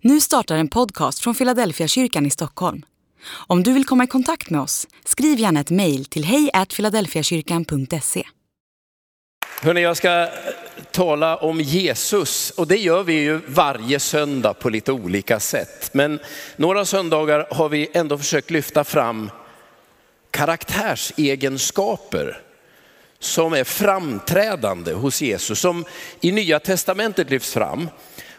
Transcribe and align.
Nu 0.00 0.20
startar 0.20 0.56
en 0.56 0.68
podcast 0.68 1.18
från 1.18 1.34
Philadelphia 1.34 1.88
kyrkan 1.88 2.26
i 2.26 2.30
Stockholm. 2.30 2.82
Om 3.30 3.62
du 3.62 3.72
vill 3.72 3.84
komma 3.84 4.04
i 4.04 4.06
kontakt 4.06 4.50
med 4.50 4.60
oss, 4.60 4.86
skriv 5.04 5.38
gärna 5.38 5.60
ett 5.60 5.70
mejl 5.70 6.04
till 6.04 6.24
hejfiladelfiakyrkan.se. 6.24 8.24
Hörrni, 9.62 9.80
jag 9.80 9.96
ska 9.96 10.22
eh, 10.22 10.28
tala 10.92 11.36
om 11.36 11.60
Jesus 11.60 12.50
och 12.50 12.66
det 12.66 12.76
gör 12.76 13.02
vi 13.02 13.12
ju 13.12 13.40
varje 13.46 14.00
söndag 14.00 14.54
på 14.54 14.70
lite 14.70 14.92
olika 14.92 15.40
sätt. 15.40 15.94
Men 15.94 16.18
några 16.56 16.84
söndagar 16.84 17.46
har 17.50 17.68
vi 17.68 17.88
ändå 17.92 18.18
försökt 18.18 18.50
lyfta 18.50 18.84
fram 18.84 19.30
karaktärsegenskaper 20.30 22.42
som 23.18 23.52
är 23.52 23.64
framträdande 23.64 24.92
hos 24.92 25.22
Jesus, 25.22 25.60
som 25.60 25.84
i 26.20 26.32
Nya 26.32 26.60
Testamentet 26.60 27.30
lyfts 27.30 27.52
fram. 27.52 27.88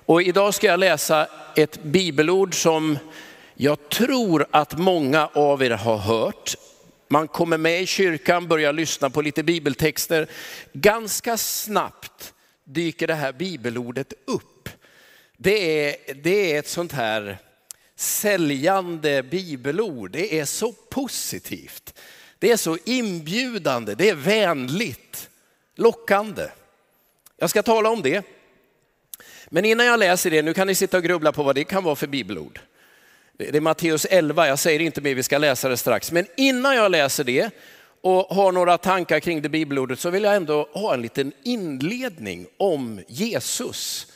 Och 0.08 0.22
idag 0.22 0.54
ska 0.54 0.68
jag 0.68 0.80
läsa 0.80 1.28
ett 1.56 1.84
bibelord 1.84 2.62
som 2.62 2.98
jag 3.54 3.90
tror 3.90 4.48
att 4.52 4.78
många 4.78 5.28
av 5.28 5.64
er 5.64 5.70
har 5.70 5.98
hört. 5.98 6.56
Man 7.08 7.28
kommer 7.28 7.58
med 7.58 7.82
i 7.82 7.86
kyrkan, 7.86 8.48
börjar 8.48 8.74
lyssna 8.74 9.10
på 9.10 9.22
lite 9.22 9.44
bibeltexter. 9.44 10.28
Ganska 10.74 11.38
snabbt 11.38 12.34
dyker 12.64 13.08
det 13.08 13.14
här 13.14 13.34
bibelordet 13.34 14.14
upp. 14.26 14.70
Det 15.38 15.90
är, 15.90 16.14
det 16.14 16.54
är 16.54 16.60
ett 16.60 16.70
sånt 16.70 16.92
här 16.92 17.38
säljande 17.96 19.24
bibelord. 19.24 20.12
Det 20.12 20.40
är 20.40 20.46
så 20.46 20.72
positivt. 20.72 21.94
Det 22.40 22.52
är 22.52 22.58
så 22.58 22.78
inbjudande, 22.86 23.96
det 23.96 24.10
är 24.10 24.16
vänligt, 24.16 25.30
lockande. 25.76 26.48
Jag 27.38 27.50
ska 27.50 27.64
tala 27.64 27.90
om 27.90 28.02
det. 28.02 28.37
Men 29.50 29.66
innan 29.66 29.86
jag 29.86 30.00
läser 30.00 30.32
det, 30.32 30.42
nu 30.42 30.54
kan 30.54 30.68
ni 30.68 30.76
sitta 30.76 30.98
och 30.98 31.04
grubbla 31.04 31.32
på 31.32 31.44
vad 31.44 31.56
det 31.56 31.64
kan 31.64 31.84
vara 31.84 31.96
för 31.96 32.08
bibelord. 32.08 32.60
Det 33.38 33.56
är 33.56 33.62
Matteus 33.62 34.06
11, 34.06 34.48
jag 34.48 34.60
säger 34.60 34.80
inte 34.82 35.02
mer, 35.02 35.16
vi 35.16 35.24
ska 35.24 35.38
läsa 35.38 35.70
det 35.70 35.78
strax. 35.78 36.12
Men 36.12 36.28
innan 36.38 36.76
jag 36.76 36.92
läser 36.92 37.24
det 37.24 37.50
och 38.02 38.36
har 38.36 38.52
några 38.52 38.78
tankar 38.78 39.20
kring 39.20 39.42
det 39.42 39.50
bibelordet 39.50 40.00
så 40.00 40.10
vill 40.10 40.24
jag 40.24 40.36
ändå 40.36 40.70
ha 40.74 40.94
en 40.94 41.02
liten 41.02 41.32
inledning 41.44 42.48
om 42.58 43.02
Jesus. 43.08 44.08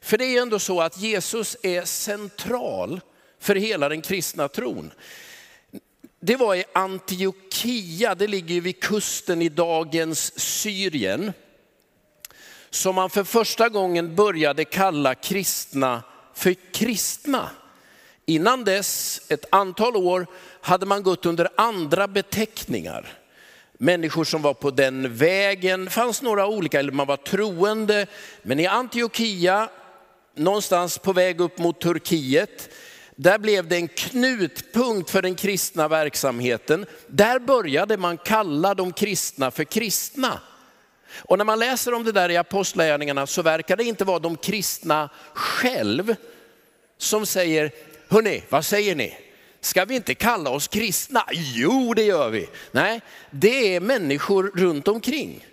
För 0.00 0.18
det 0.18 0.24
är 0.24 0.42
ändå 0.42 0.58
så 0.58 0.80
att 0.80 0.98
Jesus 0.98 1.56
är 1.62 1.82
central 1.82 3.00
för 3.40 3.54
hela 3.54 3.88
den 3.88 4.02
kristna 4.02 4.48
tron. 4.48 4.90
Det 6.20 6.36
var 6.36 6.54
i 6.54 6.64
Antiochia, 6.72 8.14
det 8.14 8.26
ligger 8.26 8.60
vid 8.60 8.80
kusten 8.80 9.42
i 9.42 9.48
dagens 9.48 10.40
Syrien, 10.40 11.32
som 12.74 12.94
man 12.94 13.10
för 13.10 13.24
första 13.24 13.68
gången 13.68 14.14
började 14.14 14.64
kalla 14.64 15.14
kristna 15.14 16.02
för 16.34 16.54
kristna. 16.72 17.50
Innan 18.26 18.64
dess, 18.64 19.20
ett 19.28 19.44
antal 19.50 19.96
år, 19.96 20.26
hade 20.60 20.86
man 20.86 21.02
gått 21.02 21.26
under 21.26 21.48
andra 21.56 22.08
beteckningar. 22.08 23.12
Människor 23.78 24.24
som 24.24 24.42
var 24.42 24.54
på 24.54 24.70
den 24.70 25.16
vägen, 25.16 25.90
fanns 25.90 26.22
några 26.22 26.46
olika, 26.46 26.78
eller 26.78 26.92
man 26.92 27.06
var 27.06 27.16
troende. 27.16 28.06
Men 28.42 28.60
i 28.60 28.66
Antiochia, 28.66 29.68
någonstans 30.34 30.98
på 30.98 31.12
väg 31.12 31.40
upp 31.40 31.58
mot 31.58 31.80
Turkiet, 31.80 32.68
där 33.16 33.38
blev 33.38 33.68
det 33.68 33.76
en 33.76 33.88
knutpunkt 33.88 35.10
för 35.10 35.22
den 35.22 35.34
kristna 35.34 35.88
verksamheten. 35.88 36.86
Där 37.06 37.38
började 37.38 37.96
man 37.96 38.16
kalla 38.16 38.74
de 38.74 38.92
kristna 38.92 39.50
för 39.50 39.64
kristna. 39.64 40.40
Och 41.18 41.38
när 41.38 41.44
man 41.44 41.58
läser 41.58 41.94
om 41.94 42.04
det 42.04 42.12
där 42.12 42.30
i 42.30 42.36
apostlagärningarna 42.36 43.26
så 43.26 43.42
verkar 43.42 43.76
det 43.76 43.84
inte 43.84 44.04
vara 44.04 44.18
de 44.18 44.36
kristna 44.36 45.10
själv 45.34 46.16
som 46.98 47.26
säger, 47.26 47.70
hörni, 48.08 48.42
vad 48.48 48.64
säger 48.64 48.94
ni? 48.94 49.16
Ska 49.60 49.84
vi 49.84 49.94
inte 49.94 50.14
kalla 50.14 50.50
oss 50.50 50.68
kristna? 50.68 51.24
Jo, 51.32 51.94
det 51.94 52.02
gör 52.02 52.30
vi. 52.30 52.48
Nej, 52.72 53.00
det 53.30 53.76
är 53.76 53.80
människor 53.80 54.52
runt 54.54 54.88
omkring. 54.88 55.46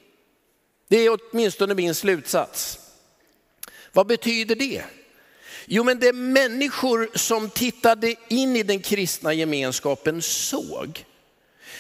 Det 0.88 0.98
är 0.98 1.18
åtminstone 1.18 1.74
min 1.74 1.96
slutsats. 1.96 2.80
Vad 3.92 4.08
betyder 4.08 4.56
det? 4.56 4.84
Jo, 5.66 5.84
men 5.84 6.00
det 6.00 6.14
människor 6.14 7.10
som 7.16 7.50
tittade 7.50 8.16
in 8.28 8.56
i 8.56 8.64
den 8.64 8.80
kristna 8.80 9.34
gemenskapen 9.34 10.22
såg, 10.22 11.06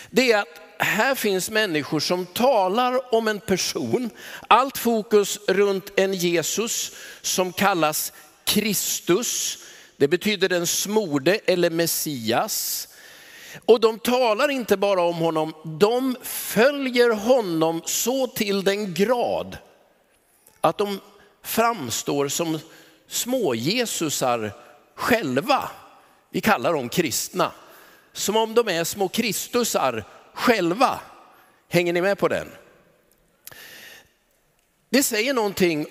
det 0.09 0.31
är 0.31 0.41
att 0.41 0.59
här 0.83 1.15
finns 1.15 1.49
människor 1.49 1.99
som 1.99 2.25
talar 2.25 3.15
om 3.15 3.27
en 3.27 3.39
person, 3.39 4.09
allt 4.47 4.77
fokus 4.77 5.39
runt 5.47 5.91
en 5.95 6.13
Jesus 6.13 6.91
som 7.21 7.53
kallas 7.53 8.13
Kristus. 8.43 9.57
Det 9.97 10.07
betyder 10.07 10.49
den 10.49 10.67
smorde 10.67 11.39
eller 11.45 11.69
Messias. 11.69 12.87
Och 13.65 13.79
de 13.79 13.99
talar 13.99 14.51
inte 14.51 14.77
bara 14.77 15.01
om 15.01 15.15
honom, 15.15 15.53
de 15.63 16.15
följer 16.21 17.09
honom 17.09 17.81
så 17.85 18.27
till 18.27 18.63
den 18.63 18.93
grad 18.93 19.57
att 20.61 20.77
de 20.77 20.99
framstår 21.43 22.27
som 22.27 22.59
små 23.07 23.55
Jesusar 23.55 24.51
själva. 24.95 25.69
Vi 26.29 26.41
kallar 26.41 26.73
dem 26.73 26.89
kristna. 26.89 27.51
Som 28.13 28.35
om 28.35 28.53
de 28.53 28.67
är 28.67 28.83
små 28.83 29.07
Kristusar 29.07 30.05
själva. 30.33 30.99
Hänger 31.69 31.93
ni 31.93 32.01
med 32.01 32.17
på 32.17 32.27
den? 32.27 32.47
Det 34.89 35.03
säger 35.03 35.33
någonting 35.33 35.85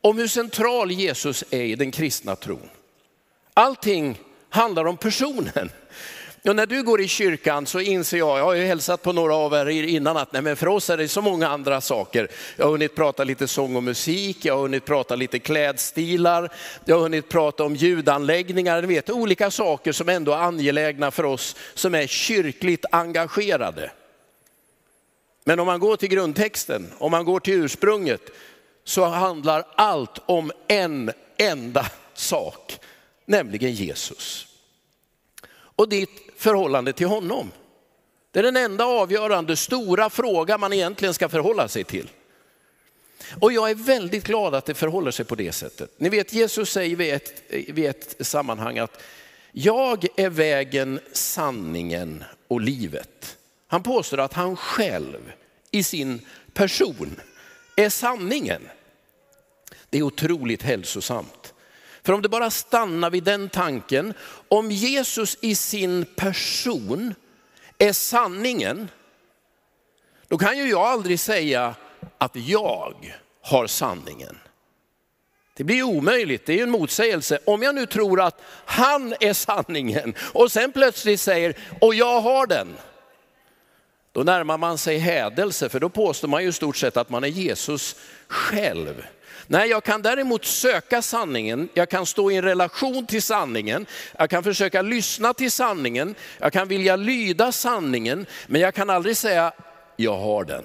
om 0.00 0.18
hur 0.18 0.28
central 0.28 0.90
Jesus 0.90 1.44
är 1.50 1.62
i 1.62 1.74
den 1.74 1.90
kristna 1.90 2.36
tron. 2.36 2.70
Allting 3.54 4.20
handlar 4.48 4.84
om 4.84 4.96
personen. 4.96 5.70
Och 6.44 6.56
när 6.56 6.66
du 6.66 6.82
går 6.82 7.00
i 7.00 7.08
kyrkan 7.08 7.66
så 7.66 7.80
inser 7.80 8.18
jag, 8.18 8.38
jag 8.38 8.44
har 8.44 8.54
ju 8.54 8.64
hälsat 8.64 9.02
på 9.02 9.12
några 9.12 9.34
av 9.34 9.54
er 9.54 9.66
innan, 9.66 10.16
att 10.16 10.32
nej, 10.32 10.42
men 10.42 10.56
för 10.56 10.68
oss 10.68 10.90
är 10.90 10.96
det 10.96 11.08
så 11.08 11.22
många 11.22 11.48
andra 11.48 11.80
saker. 11.80 12.28
Jag 12.56 12.64
har 12.64 12.72
hunnit 12.72 12.94
prata 12.94 13.24
lite 13.24 13.48
sång 13.48 13.76
och 13.76 13.82
musik, 13.82 14.44
jag 14.44 14.54
har 14.54 14.62
hunnit 14.62 14.84
prata 14.84 15.16
lite 15.16 15.38
klädstilar, 15.38 16.52
jag 16.84 16.96
har 16.96 17.02
hunnit 17.02 17.28
prata 17.28 17.64
om 17.64 17.76
ljudanläggningar, 17.76 18.82
ni 18.82 18.88
vet 18.88 19.10
olika 19.10 19.50
saker 19.50 19.92
som 19.92 20.08
ändå 20.08 20.32
är 20.32 20.36
angelägna 20.36 21.10
för 21.10 21.24
oss 21.24 21.56
som 21.74 21.94
är 21.94 22.06
kyrkligt 22.06 22.84
engagerade. 22.90 23.90
Men 25.44 25.60
om 25.60 25.66
man 25.66 25.80
går 25.80 25.96
till 25.96 26.08
grundtexten, 26.08 26.92
om 26.98 27.10
man 27.10 27.24
går 27.24 27.40
till 27.40 27.54
ursprunget, 27.54 28.22
så 28.84 29.04
handlar 29.04 29.64
allt 29.74 30.18
om 30.26 30.52
en 30.68 31.12
enda 31.36 31.86
sak, 32.14 32.78
nämligen 33.26 33.72
Jesus. 33.72 34.51
Och 35.76 35.88
ditt 35.88 36.32
förhållande 36.36 36.92
till 36.92 37.06
honom. 37.06 37.50
Det 38.30 38.38
är 38.38 38.42
den 38.42 38.56
enda 38.56 38.84
avgörande 38.84 39.56
stora 39.56 40.10
fråga 40.10 40.58
man 40.58 40.72
egentligen 40.72 41.14
ska 41.14 41.28
förhålla 41.28 41.68
sig 41.68 41.84
till. 41.84 42.10
Och 43.40 43.52
jag 43.52 43.70
är 43.70 43.74
väldigt 43.74 44.24
glad 44.24 44.54
att 44.54 44.64
det 44.64 44.74
förhåller 44.74 45.10
sig 45.10 45.24
på 45.24 45.34
det 45.34 45.52
sättet. 45.52 45.90
Ni 45.96 46.08
vet 46.08 46.32
Jesus 46.32 46.70
säger 46.70 46.96
vid 46.96 47.14
ett, 47.14 47.42
vid 47.48 47.86
ett 47.86 48.16
sammanhang 48.20 48.78
att 48.78 49.02
jag 49.52 50.06
är 50.16 50.30
vägen, 50.30 51.00
sanningen 51.12 52.24
och 52.48 52.60
livet. 52.60 53.36
Han 53.66 53.82
påstår 53.82 54.20
att 54.20 54.32
han 54.32 54.56
själv 54.56 55.32
i 55.70 55.82
sin 55.82 56.26
person 56.52 57.20
är 57.76 57.88
sanningen. 57.88 58.62
Det 59.90 59.98
är 59.98 60.02
otroligt 60.02 60.62
hälsosamt. 60.62 61.41
För 62.02 62.12
om 62.12 62.22
det 62.22 62.28
bara 62.28 62.50
stannar 62.50 63.10
vid 63.10 63.24
den 63.24 63.48
tanken, 63.48 64.14
om 64.48 64.70
Jesus 64.70 65.36
i 65.40 65.54
sin 65.54 66.04
person 66.16 67.14
är 67.78 67.92
sanningen, 67.92 68.88
då 70.28 70.38
kan 70.38 70.58
ju 70.58 70.70
jag 70.70 70.80
aldrig 70.80 71.20
säga 71.20 71.74
att 72.18 72.36
jag 72.36 73.14
har 73.42 73.66
sanningen. 73.66 74.38
Det 75.54 75.64
blir 75.64 75.82
omöjligt, 75.82 76.46
det 76.46 76.58
är 76.58 76.62
en 76.62 76.70
motsägelse. 76.70 77.38
Om 77.46 77.62
jag 77.62 77.74
nu 77.74 77.86
tror 77.86 78.20
att 78.20 78.40
han 78.64 79.14
är 79.20 79.32
sanningen 79.32 80.14
och 80.18 80.52
sen 80.52 80.72
plötsligt 80.72 81.20
säger, 81.20 81.56
och 81.80 81.94
jag 81.94 82.20
har 82.20 82.46
den. 82.46 82.76
Då 84.12 84.20
närmar 84.22 84.58
man 84.58 84.78
sig 84.78 84.98
hädelse, 84.98 85.68
för 85.68 85.80
då 85.80 85.88
påstår 85.88 86.28
man 86.28 86.42
ju 86.42 86.48
i 86.48 86.52
stort 86.52 86.76
sett 86.76 86.96
att 86.96 87.10
man 87.10 87.24
är 87.24 87.28
Jesus 87.28 87.96
själv. 88.28 89.04
Nej, 89.46 89.68
jag 89.68 89.84
kan 89.84 90.02
däremot 90.02 90.44
söka 90.44 91.02
sanningen, 91.02 91.68
jag 91.74 91.90
kan 91.90 92.06
stå 92.06 92.30
i 92.30 92.36
en 92.36 92.44
relation 92.44 93.06
till 93.06 93.22
sanningen, 93.22 93.86
jag 94.18 94.30
kan 94.30 94.44
försöka 94.44 94.82
lyssna 94.82 95.34
till 95.34 95.50
sanningen, 95.50 96.14
jag 96.38 96.52
kan 96.52 96.68
vilja 96.68 96.96
lyda 96.96 97.52
sanningen, 97.52 98.26
men 98.46 98.60
jag 98.60 98.74
kan 98.74 98.90
aldrig 98.90 99.16
säga, 99.16 99.52
jag 99.96 100.18
har 100.18 100.44
den. 100.44 100.64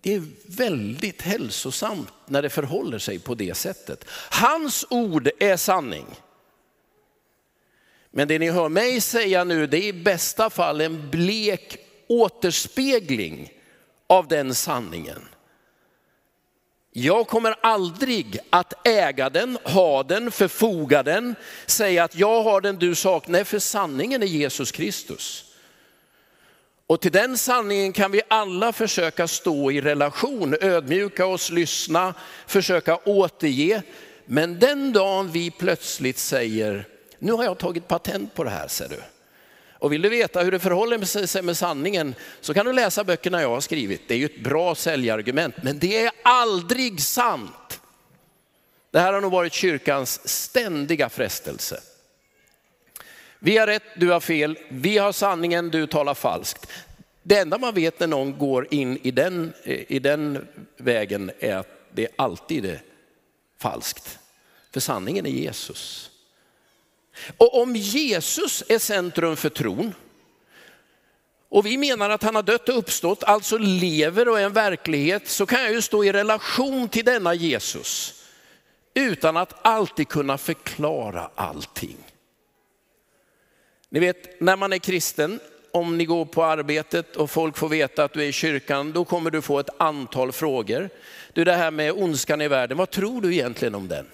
Det 0.00 0.14
är 0.14 0.22
väldigt 0.46 1.22
hälsosamt 1.22 2.12
när 2.26 2.42
det 2.42 2.50
förhåller 2.50 2.98
sig 2.98 3.18
på 3.18 3.34
det 3.34 3.54
sättet. 3.54 4.04
Hans 4.30 4.84
ord 4.90 5.28
är 5.38 5.56
sanning. 5.56 6.06
Men 8.10 8.28
det 8.28 8.38
ni 8.38 8.50
hör 8.50 8.68
mig 8.68 9.00
säga 9.00 9.44
nu, 9.44 9.66
det 9.66 9.78
är 9.78 9.88
i 9.88 9.92
bästa 9.92 10.50
fall 10.50 10.80
en 10.80 11.10
blek 11.10 11.76
återspegling 12.08 13.52
av 14.06 14.28
den 14.28 14.54
sanningen. 14.54 15.28
Jag 16.94 17.26
kommer 17.26 17.54
aldrig 17.60 18.38
att 18.50 18.86
äga 18.86 19.30
den, 19.30 19.58
ha 19.64 20.02
den, 20.02 20.30
förfoga 20.30 21.02
den, 21.02 21.34
säga 21.66 22.04
att 22.04 22.16
jag 22.16 22.42
har 22.42 22.60
den, 22.60 22.76
du 22.76 22.94
saknar. 22.94 23.32
Nej, 23.32 23.44
för 23.44 23.58
sanningen 23.58 24.22
är 24.22 24.26
Jesus 24.26 24.72
Kristus. 24.72 25.44
Och 26.86 27.00
till 27.00 27.12
den 27.12 27.38
sanningen 27.38 27.92
kan 27.92 28.10
vi 28.10 28.22
alla 28.28 28.72
försöka 28.72 29.28
stå 29.28 29.70
i 29.70 29.80
relation, 29.80 30.56
ödmjuka 30.60 31.26
oss, 31.26 31.50
lyssna, 31.50 32.14
försöka 32.46 32.96
återge. 32.96 33.82
Men 34.24 34.58
den 34.58 34.92
dagen 34.92 35.30
vi 35.30 35.50
plötsligt 35.50 36.18
säger, 36.18 36.88
nu 37.18 37.32
har 37.32 37.44
jag 37.44 37.58
tagit 37.58 37.88
patent 37.88 38.34
på 38.34 38.44
det 38.44 38.50
här, 38.50 38.68
ser 38.68 38.88
du. 38.88 39.02
Och 39.82 39.92
vill 39.92 40.02
du 40.02 40.08
veta 40.08 40.42
hur 40.42 40.50
det 40.50 40.58
förhåller 40.58 41.26
sig 41.26 41.42
med 41.42 41.56
sanningen 41.56 42.14
så 42.40 42.54
kan 42.54 42.66
du 42.66 42.72
läsa 42.72 43.04
böckerna 43.04 43.42
jag 43.42 43.48
har 43.48 43.60
skrivit. 43.60 44.08
Det 44.08 44.14
är 44.14 44.18
ju 44.18 44.24
ett 44.24 44.40
bra 44.40 44.74
säljargument, 44.74 45.54
men 45.62 45.78
det 45.78 46.04
är 46.04 46.12
aldrig 46.22 47.00
sant. 47.00 47.80
Det 48.90 49.00
här 49.00 49.12
har 49.12 49.20
nog 49.20 49.32
varit 49.32 49.52
kyrkans 49.52 50.28
ständiga 50.28 51.08
frestelse. 51.08 51.80
Vi 53.38 53.58
har 53.58 53.66
rätt, 53.66 53.82
du 53.96 54.10
har 54.10 54.20
fel. 54.20 54.58
Vi 54.68 54.98
har 54.98 55.12
sanningen, 55.12 55.70
du 55.70 55.86
talar 55.86 56.14
falskt. 56.14 56.70
Det 57.22 57.38
enda 57.38 57.58
man 57.58 57.74
vet 57.74 58.00
när 58.00 58.06
någon 58.06 58.38
går 58.38 58.66
in 58.70 58.98
i 59.02 59.10
den, 59.10 59.52
i 59.64 59.98
den 59.98 60.46
vägen 60.76 61.30
är 61.38 61.56
att 61.56 61.88
det 61.92 62.08
alltid 62.16 62.64
är 62.64 62.82
falskt. 63.58 64.18
För 64.72 64.80
sanningen 64.80 65.26
är 65.26 65.30
Jesus. 65.30 66.11
Och 67.36 67.62
om 67.62 67.76
Jesus 67.76 68.64
är 68.68 68.78
centrum 68.78 69.36
för 69.36 69.48
tron, 69.48 69.94
och 71.48 71.66
vi 71.66 71.76
menar 71.76 72.10
att 72.10 72.22
han 72.22 72.34
har 72.34 72.42
dött 72.42 72.68
och 72.68 72.78
uppstått, 72.78 73.24
alltså 73.24 73.58
lever 73.58 74.28
och 74.28 74.40
är 74.40 74.44
en 74.44 74.52
verklighet, 74.52 75.28
så 75.28 75.46
kan 75.46 75.62
jag 75.62 75.72
ju 75.72 75.82
stå 75.82 76.04
i 76.04 76.12
relation 76.12 76.88
till 76.88 77.04
denna 77.04 77.34
Jesus 77.34 78.22
utan 78.94 79.36
att 79.36 79.66
alltid 79.66 80.08
kunna 80.08 80.38
förklara 80.38 81.30
allting. 81.34 81.96
Ni 83.88 84.00
vet, 84.00 84.40
när 84.40 84.56
man 84.56 84.72
är 84.72 84.78
kristen, 84.78 85.40
om 85.70 85.98
ni 85.98 86.04
går 86.04 86.24
på 86.24 86.44
arbetet 86.44 87.16
och 87.16 87.30
folk 87.30 87.56
får 87.56 87.68
veta 87.68 88.04
att 88.04 88.12
du 88.12 88.22
är 88.22 88.26
i 88.26 88.32
kyrkan, 88.32 88.92
då 88.92 89.04
kommer 89.04 89.30
du 89.30 89.42
få 89.42 89.58
ett 89.58 89.70
antal 89.76 90.32
frågor. 90.32 90.90
Du, 91.32 91.44
det 91.44 91.52
här 91.52 91.70
med 91.70 91.92
ondskan 91.92 92.40
i 92.40 92.48
världen, 92.48 92.78
vad 92.78 92.90
tror 92.90 93.20
du 93.20 93.32
egentligen 93.32 93.74
om 93.74 93.88
den? 93.88 94.06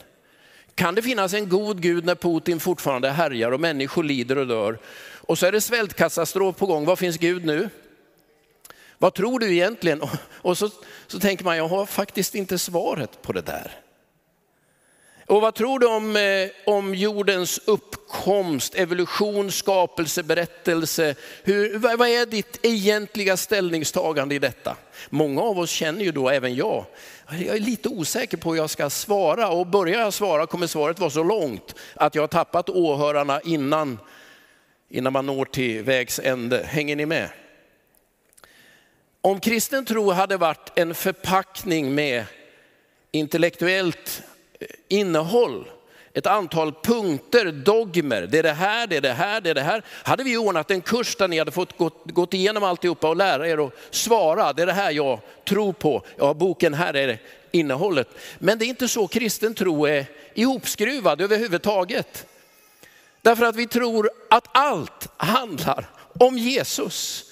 Kan 0.79 0.95
det 0.95 1.03
finnas 1.03 1.35
en 1.35 1.49
god 1.49 1.81
Gud 1.81 2.05
när 2.05 2.15
Putin 2.15 2.61
fortfarande 2.61 3.11
härjar 3.11 3.53
och 3.53 3.61
människor 3.61 4.03
lider 4.03 4.39
och 4.39 4.47
dör? 4.47 4.79
Och 5.17 5.39
så 5.39 5.47
är 5.47 5.53
det 5.53 5.61
svältkatastrof 5.61 6.57
på 6.57 6.67
gång, 6.67 6.85
var 6.85 6.97
finns 6.97 7.17
Gud 7.17 7.45
nu? 7.45 7.69
Vad 8.99 9.15
tror 9.15 9.39
du 9.39 9.53
egentligen? 9.53 10.03
Och 10.43 10.59
så, 10.59 10.71
så 11.07 11.21
tänker 11.21 11.45
man, 11.45 11.57
jag 11.57 11.69
har 11.69 11.87
faktiskt 11.87 12.35
inte 12.35 12.59
svaret 12.59 13.23
på 13.23 13.33
det 13.33 13.41
där. 13.41 13.81
Och 15.29 15.41
vad 15.41 15.55
tror 15.55 15.79
du 15.79 15.87
om, 15.87 16.17
eh, 16.17 16.49
om 16.67 16.95
jordens 16.95 17.61
uppkomst, 17.65 18.75
evolution, 18.75 19.53
skapelse, 19.53 20.23
berättelse? 20.23 21.15
Hur, 21.43 21.79
vad, 21.79 21.99
vad 21.99 22.09
är 22.09 22.27
ditt 22.27 22.59
egentliga 22.63 23.37
ställningstagande 23.37 24.35
i 24.35 24.39
detta? 24.39 24.77
Många 25.11 25.43
av 25.43 25.59
oss 25.59 25.71
känner 25.71 26.05
ju 26.05 26.13
då, 26.13 26.29
även 26.29 26.55
jag, 26.55 26.85
jag 27.31 27.57
är 27.57 27.61
lite 27.61 27.89
osäker 27.89 28.37
på 28.37 28.51
hur 28.51 28.57
jag 28.57 28.71
ska 28.71 28.91
svara 28.91 29.49
och 29.49 29.67
börjar 29.67 30.01
jag 30.01 30.15
svara 30.15 30.47
kommer 30.47 30.67
svaret 30.67 30.99
vara 30.99 31.11
så 31.11 31.23
långt 31.23 31.75
att 31.95 32.15
jag 32.15 32.23
har 32.23 32.29
tappat 32.29 32.69
åhörarna 32.69 33.41
innan, 33.41 33.99
innan 34.89 35.13
man 35.13 35.27
når 35.27 35.45
till 35.45 35.83
vägs 35.83 36.21
ände. 36.25 36.65
Hänger 36.65 36.97
ni 36.97 37.07
med? 37.07 37.29
Om 39.21 39.41
kristen 39.41 39.85
tro 39.85 40.11
hade 40.11 40.37
varit 40.37 40.73
en 40.75 40.95
förpackning 40.95 41.95
med 41.95 42.25
intellektuellt 43.11 44.23
innehåll, 44.89 45.69
ett 46.13 46.27
antal 46.27 46.73
punkter, 46.83 47.53
dogmer. 47.53 48.23
Det 48.23 48.39
är 48.39 48.43
det 48.43 48.53
här, 48.53 48.87
det 48.87 48.97
är 48.97 49.01
det 49.01 49.13
här, 49.13 49.41
det 49.41 49.51
är 49.51 49.55
det 49.55 49.61
här. 49.61 49.83
Hade 50.03 50.25
vi 50.25 50.37
ordnat 50.37 50.71
en 50.71 50.81
kurs 50.81 51.17
där 51.17 51.29
ni 51.29 51.39
hade 51.39 51.51
fått 51.51 51.79
gått, 51.79 52.03
gått 52.05 52.35
igenom 52.35 52.65
alltihopa 52.65 53.09
och 53.09 53.17
lära 53.17 53.49
er 53.49 53.67
att 53.67 53.73
svara. 53.91 54.53
Det 54.53 54.63
är 54.63 54.67
det 54.67 54.73
här 54.73 54.91
jag 54.91 55.21
tror 55.45 55.73
på. 55.73 56.03
Ja, 56.17 56.35
boken 56.35 56.75
här 56.75 56.97
är 56.97 57.07
det 57.07 57.19
innehållet. 57.51 58.09
Men 58.39 58.59
det 58.59 58.65
är 58.65 58.67
inte 58.67 58.89
så 58.89 59.09
kristen 59.09 59.55
tro 59.55 59.87
är 59.87 60.07
ihopskruvad 60.35 61.21
överhuvudtaget. 61.21 62.27
Därför 63.23 63.45
att 63.45 63.57
vi 63.57 63.67
tror 63.67 64.11
att 64.31 64.49
allt 64.53 65.09
handlar 65.17 65.91
om 66.21 66.39
Jesus 66.39 67.25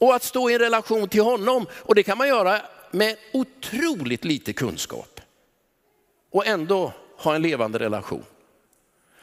och 0.00 0.14
att 0.14 0.22
stå 0.22 0.50
i 0.50 0.54
en 0.54 0.58
relation 0.58 1.08
till 1.08 1.22
honom. 1.22 1.66
Och 1.72 1.94
det 1.94 2.02
kan 2.02 2.18
man 2.18 2.28
göra 2.28 2.60
med 2.90 3.16
otroligt 3.32 4.24
lite 4.24 4.52
kunskap 4.52 5.09
och 6.30 6.46
ändå 6.46 6.92
ha 7.16 7.34
en 7.34 7.42
levande 7.42 7.78
relation. 7.78 8.24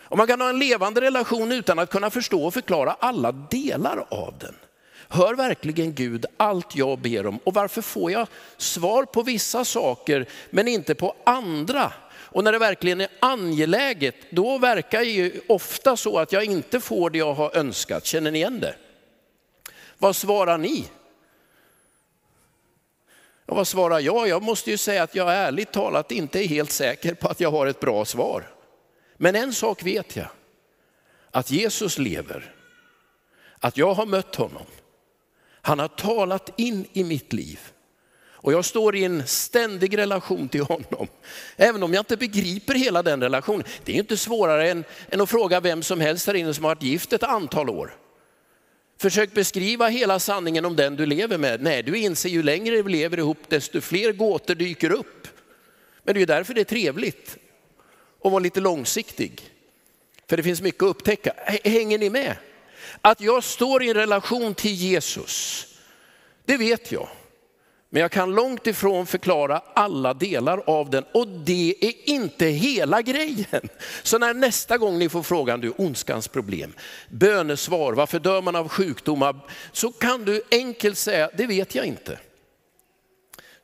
Och 0.09 0.18
man 0.18 0.27
kan 0.27 0.42
ha 0.42 0.50
en 0.50 0.59
levande 0.59 1.01
relation 1.01 1.51
utan 1.51 1.80
att 1.80 1.89
kunna 1.89 2.09
förstå 2.09 2.45
och 2.45 2.54
förklara 2.54 2.95
alla 3.00 3.31
delar 3.31 4.06
av 4.09 4.33
den. 4.39 4.56
Hör 5.09 5.33
verkligen 5.33 5.94
Gud 5.94 6.25
allt 6.38 6.75
jag 6.75 7.00
ber 7.00 7.27
om? 7.27 7.39
Och 7.44 7.54
varför 7.54 7.81
får 7.81 8.12
jag 8.12 8.27
svar 8.57 9.04
på 9.04 9.24
vissa 9.24 9.65
saker 9.65 10.25
men 10.50 10.68
inte 10.68 10.95
på 10.95 11.15
andra? 11.24 11.94
Och 12.09 12.44
när 12.44 12.51
det 12.51 12.59
verkligen 12.59 13.01
är 13.01 13.09
angeläget, 13.19 14.15
då 14.31 14.57
verkar 14.57 15.00
det 15.00 15.06
ju 15.06 15.42
ofta 15.48 15.98
så 15.98 16.18
att 16.18 16.31
jag 16.31 16.44
inte 16.44 16.80
får 16.80 17.09
det 17.09 17.18
jag 17.18 17.33
har 17.33 17.57
önskat. 17.57 18.06
Känner 18.06 18.31
ni 18.31 18.39
igen 18.39 18.59
det? 18.59 18.75
Vad 19.98 20.15
svarar 20.15 20.57
ni? 20.57 20.86
Och 23.47 23.55
vad 23.55 23.67
svarar 23.67 23.99
jag? 23.99 24.27
Jag 24.27 24.44
måste 24.44 24.71
ju 24.71 24.77
säga 24.77 25.03
att 25.03 25.15
jag 25.15 25.33
ärligt 25.33 25.71
talat 25.71 26.11
inte 26.11 26.39
är 26.39 26.47
helt 26.47 26.71
säker 26.71 27.13
på 27.13 27.27
att 27.27 27.39
jag 27.39 27.51
har 27.51 27.67
ett 27.67 27.79
bra 27.79 28.05
svar. 28.05 28.49
Men 29.17 29.35
en 29.35 29.53
sak 29.53 29.83
vet 29.83 30.15
jag, 30.15 30.27
att 31.31 31.51
Jesus 31.51 31.97
lever, 31.97 32.55
att 33.59 33.77
jag 33.77 33.94
har 33.94 34.05
mött 34.05 34.35
honom. 34.35 34.65
Han 35.61 35.79
har 35.79 35.88
talat 35.88 36.49
in 36.57 36.85
i 36.94 37.03
mitt 37.03 37.33
liv. 37.33 37.59
Och 38.47 38.53
jag 38.53 38.65
står 38.65 38.95
i 38.95 39.03
en 39.03 39.27
ständig 39.27 39.97
relation 39.97 40.49
till 40.49 40.61
honom. 40.61 41.07
Även 41.55 41.83
om 41.83 41.94
jag 41.94 42.01
inte 42.01 42.17
begriper 42.17 42.73
hela 42.73 43.03
den 43.03 43.23
relationen. 43.23 43.63
Det 43.83 43.91
är 43.91 43.99
inte 43.99 44.17
svårare 44.17 44.71
än, 44.71 44.83
än 45.09 45.21
att 45.21 45.29
fråga 45.29 45.59
vem 45.59 45.83
som 45.83 46.01
helst 46.01 46.27
här 46.27 46.33
inne 46.33 46.53
som 46.53 46.63
har 46.63 46.71
varit 46.75 46.83
gift 46.83 47.13
ett 47.13 47.23
antal 47.23 47.69
år. 47.69 47.95
Försök 48.97 49.33
beskriva 49.33 49.88
hela 49.88 50.19
sanningen 50.19 50.65
om 50.65 50.75
den 50.75 50.95
du 50.95 51.05
lever 51.05 51.38
med. 51.38 51.61
Nej, 51.61 51.83
du 51.83 51.97
inser 51.97 52.29
ju 52.29 52.44
längre 52.44 52.81
vi 52.81 52.91
lever 52.91 53.17
ihop 53.17 53.38
desto 53.47 53.81
fler 53.81 54.11
gåtor 54.11 54.55
dyker 54.55 54.91
upp. 54.91 55.27
Men 56.03 56.15
det 56.15 56.21
är 56.21 56.25
därför 56.25 56.53
det 56.53 56.61
är 56.61 56.65
trevligt 56.65 57.38
att 58.23 58.31
vara 58.31 58.39
lite 58.39 58.59
långsiktig. 58.59 59.41
För 60.27 60.37
det 60.37 60.44
finns 60.44 60.61
mycket 60.61 60.83
att 60.83 60.89
upptäcka. 60.89 61.33
Hänger 61.63 61.97
ni 61.97 62.09
med? 62.09 62.35
Att 63.01 63.21
jag 63.21 63.44
står 63.44 63.83
i 63.83 63.89
en 63.89 63.94
relation 63.94 64.56
till 64.56 64.73
Jesus, 64.73 65.66
det 66.45 66.57
vet 66.57 66.92
jag. 66.92 67.09
Men 67.97 68.01
jag 68.01 68.11
kan 68.11 68.35
långt 68.35 68.68
ifrån 68.68 69.06
förklara 69.06 69.61
alla 69.73 70.13
delar 70.13 70.63
av 70.66 70.89
den 70.89 71.04
och 71.11 71.27
det 71.27 71.75
är 71.81 72.09
inte 72.09 72.45
hela 72.45 73.01
grejen. 73.01 73.69
Så 74.04 74.18
när 74.18 74.33
nästa 74.33 74.77
gång 74.77 74.99
ni 74.99 75.09
får 75.09 75.23
frågan, 75.23 75.61
du 75.61 75.69
ondskans 75.69 76.27
problem, 76.27 76.73
bönesvar, 77.09 77.94
varför 77.94 78.19
dör 78.19 78.42
man 78.42 78.56
av 78.56 78.68
sjukdomar? 78.68 79.35
Så 79.71 79.92
kan 79.92 80.25
du 80.25 80.42
enkelt 80.51 80.97
säga, 80.97 81.30
det 81.37 81.47
vet 81.47 81.75
jag 81.75 81.85
inte. 81.85 82.19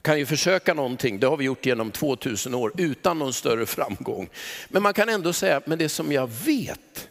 Kan 0.01 0.19
ju 0.19 0.25
försöka 0.25 0.73
någonting, 0.73 1.19
det 1.19 1.27
har 1.27 1.37
vi 1.37 1.45
gjort 1.45 1.65
genom 1.65 1.91
2000 1.91 2.53
år 2.53 2.71
utan 2.77 3.19
någon 3.19 3.33
större 3.33 3.65
framgång. 3.65 4.29
Men 4.69 4.83
man 4.83 4.93
kan 4.93 5.09
ändå 5.09 5.33
säga, 5.33 5.61
men 5.65 5.77
det 5.77 5.89
som 5.89 6.11
jag 6.11 6.29
vet 6.45 7.09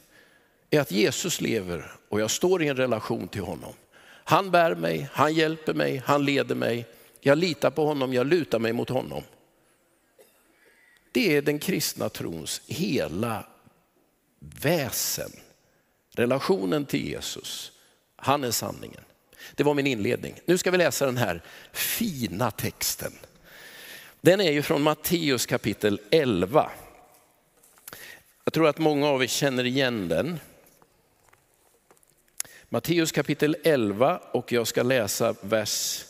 är 0.71 0.81
att 0.81 0.93
Jesus 0.93 1.41
lever 1.41 1.93
och 2.09 2.21
jag 2.21 2.31
står 2.31 2.63
i 2.63 2.69
en 2.69 2.77
relation 2.77 3.29
till 3.29 3.43
honom. 3.43 3.73
Han 4.25 4.51
bär 4.51 4.75
mig, 4.75 5.09
han 5.13 5.35
hjälper 5.35 5.75
mig, 5.75 6.03
han 6.07 6.25
leder 6.25 6.55
mig. 6.55 6.87
Jag 7.25 7.39
litar 7.39 7.71
på 7.71 7.87
honom, 7.87 8.13
jag 8.13 8.27
lutar 8.27 8.59
mig 8.59 8.73
mot 8.73 8.89
honom. 8.89 9.23
Det 11.13 11.37
är 11.37 11.43
den 11.43 11.59
kristna 11.59 12.09
trons 12.09 12.63
hela 12.67 13.47
väsen. 14.39 15.31
Relationen 16.11 16.87
till 16.87 17.09
Jesus. 17.09 17.73
Han 18.17 18.45
är 18.45 18.51
sanningen. 18.51 19.05
Det 19.55 19.63
var 19.63 19.75
min 19.75 19.87
inledning. 19.87 20.41
Nu 20.45 20.59
ska 20.59 20.71
vi 20.71 20.79
läsa 20.79 21.07
den 21.07 21.17
här 21.17 21.43
fina 21.73 22.51
texten. 22.51 23.13
Den 24.21 24.41
är 24.41 24.53
ju 24.53 24.63
från 24.63 24.83
Matteus 24.83 25.47
kapitel 25.47 26.01
11. 26.11 26.71
Jag 28.45 28.53
tror 28.53 28.69
att 28.69 28.79
många 28.79 29.09
av 29.09 29.23
er 29.23 29.27
känner 29.27 29.65
igen 29.65 30.09
den. 30.09 30.39
Matteus 32.69 33.13
kapitel 33.13 33.57
11 33.65 34.19
och 34.19 34.53
jag 34.53 34.67
ska 34.67 34.83
läsa 34.83 35.35
vers 35.41 36.05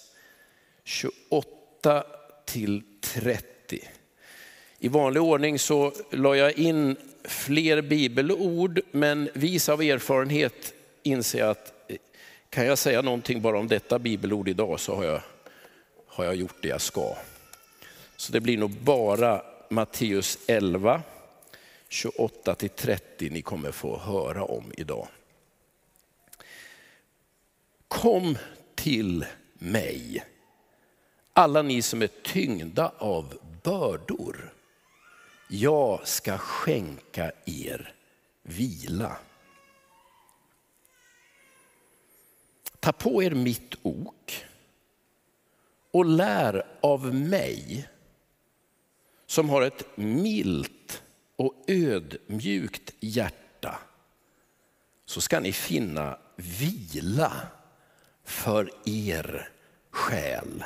28 0.84 2.04
till 2.44 2.82
30. 3.00 3.88
I 4.78 4.88
vanlig 4.88 5.22
ordning 5.22 5.58
så 5.58 5.92
la 6.10 6.36
jag 6.36 6.52
in 6.52 6.96
fler 7.24 7.82
bibelord, 7.82 8.80
men 8.90 9.30
vis 9.34 9.68
av 9.68 9.82
erfarenhet 9.82 10.74
inser 11.02 11.38
jag 11.38 11.50
att 11.50 11.72
eh, 11.88 11.96
kan 12.50 12.66
jag 12.66 12.78
säga 12.78 13.02
någonting 13.02 13.42
bara 13.42 13.58
om 13.58 13.68
detta 13.68 13.98
bibelord 13.98 14.48
idag 14.48 14.80
så 14.80 14.94
har 14.94 15.04
jag, 15.04 15.22
har 16.06 16.24
jag 16.24 16.34
gjort 16.34 16.62
det 16.62 16.68
jag 16.68 16.80
ska. 16.80 17.16
Så 18.16 18.32
det 18.32 18.40
blir 18.40 18.58
nog 18.58 18.70
bara 18.70 19.42
Matteus 19.68 20.38
11, 20.46 21.02
28 21.88 22.54
till 22.54 22.70
30 22.70 23.30
ni 23.30 23.42
kommer 23.42 23.72
få 23.72 23.98
höra 23.98 24.44
om 24.44 24.72
idag. 24.76 25.08
Kom 27.88 28.38
till 28.74 29.24
mig, 29.54 30.24
alla 31.32 31.62
ni 31.62 31.82
som 31.82 32.02
är 32.02 32.10
tyngda 32.22 32.92
av 32.98 33.38
bördor. 33.62 34.54
Jag 35.48 36.08
ska 36.08 36.38
skänka 36.38 37.32
er 37.44 37.94
vila. 38.42 39.16
Ta 42.80 42.92
på 42.92 43.22
er 43.22 43.30
mitt 43.30 43.74
ok 43.82 44.44
och 45.90 46.04
lär 46.04 46.66
av 46.80 47.14
mig 47.14 47.88
som 49.26 49.48
har 49.48 49.62
ett 49.62 49.96
milt 49.96 51.02
och 51.36 51.64
ödmjukt 51.66 52.94
hjärta 53.00 53.78
så 55.06 55.20
ska 55.20 55.40
ni 55.40 55.52
finna 55.52 56.18
vila 56.36 57.32
för 58.24 58.70
er 58.84 59.48
själ. 59.90 60.64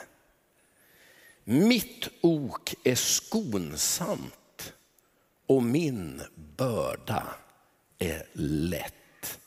Mitt 1.48 2.08
ok 2.20 2.74
är 2.84 2.94
skonsamt 2.94 4.72
och 5.46 5.62
min 5.62 6.22
börda 6.56 7.22
är 7.98 8.26
lätt. 8.32 9.38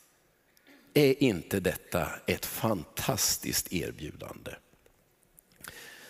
Är 0.93 1.23
inte 1.23 1.59
detta 1.59 2.09
ett 2.27 2.45
fantastiskt 2.45 3.73
erbjudande? 3.73 4.51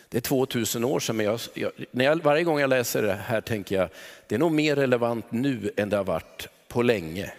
Det 0.10 0.18
är 0.18 0.22
2000 0.22 0.84
år 0.84 1.00
sedan, 1.00 1.18
men 1.18 1.26
jag, 1.26 1.40
jag, 1.54 1.72
när 1.92 2.06
jag, 2.06 2.24
varje 2.24 2.44
gång 2.44 2.60
jag 2.60 2.70
läser 2.70 3.02
det 3.02 3.14
här 3.14 3.42
tänker 3.42 3.76
jag, 3.76 3.90
det 4.28 4.36
är 4.36 4.40
nog 4.40 4.52
mer 4.52 4.76
relevant 4.76 5.32
nu 5.32 5.72
än 5.78 5.90
det 5.90 5.98
har 5.98 6.04
varit 6.04 6.48
på 6.68 6.82
länge. 6.82 7.34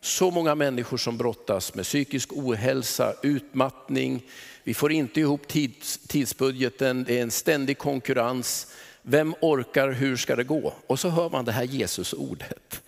Så 0.00 0.30
många 0.30 0.54
människor 0.54 0.96
som 0.96 1.18
brottas 1.18 1.74
med 1.74 1.84
psykisk 1.84 2.32
ohälsa, 2.32 3.14
utmattning, 3.22 4.22
vi 4.64 4.74
får 4.74 4.92
inte 4.92 5.20
ihop 5.20 5.48
tids, 5.48 5.98
tidsbudgeten, 5.98 7.04
det 7.04 7.18
är 7.18 7.22
en 7.22 7.30
ständig 7.30 7.78
konkurrens. 7.78 8.74
Vem 9.02 9.34
orkar, 9.40 9.90
hur 9.90 10.16
ska 10.16 10.36
det 10.36 10.44
gå? 10.44 10.74
Och 10.86 11.00
så 11.00 11.08
hör 11.08 11.30
man 11.30 11.44
det 11.44 11.52
här 11.52 11.64
Jesusordet. 11.64 12.82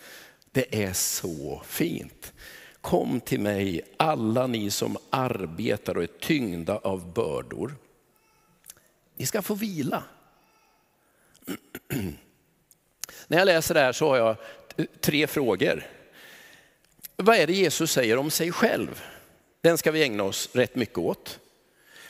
Det 0.51 0.83
är 0.83 0.93
så 0.93 1.61
fint. 1.65 2.33
Kom 2.81 3.19
till 3.19 3.39
mig 3.39 3.81
alla 3.97 4.47
ni 4.47 4.71
som 4.71 4.97
arbetar 5.09 5.97
och 5.97 6.03
är 6.03 6.09
tyngda 6.19 6.77
av 6.77 7.13
bördor. 7.13 7.75
Ni 9.15 9.25
ska 9.25 9.41
få 9.41 9.55
vila. 9.55 10.03
När 13.27 13.37
jag 13.37 13.45
läser 13.45 13.73
det 13.73 13.79
här 13.79 13.93
så 13.93 14.09
har 14.09 14.17
jag 14.17 14.37
tre 15.01 15.27
frågor. 15.27 15.83
Vad 17.15 17.37
är 17.37 17.47
det 17.47 17.53
Jesus 17.53 17.91
säger 17.91 18.17
om 18.17 18.31
sig 18.31 18.51
själv? 18.51 19.03
Den 19.61 19.77
ska 19.77 19.91
vi 19.91 20.03
ägna 20.03 20.23
oss 20.23 20.49
rätt 20.53 20.75
mycket 20.75 20.97
åt. 20.97 21.39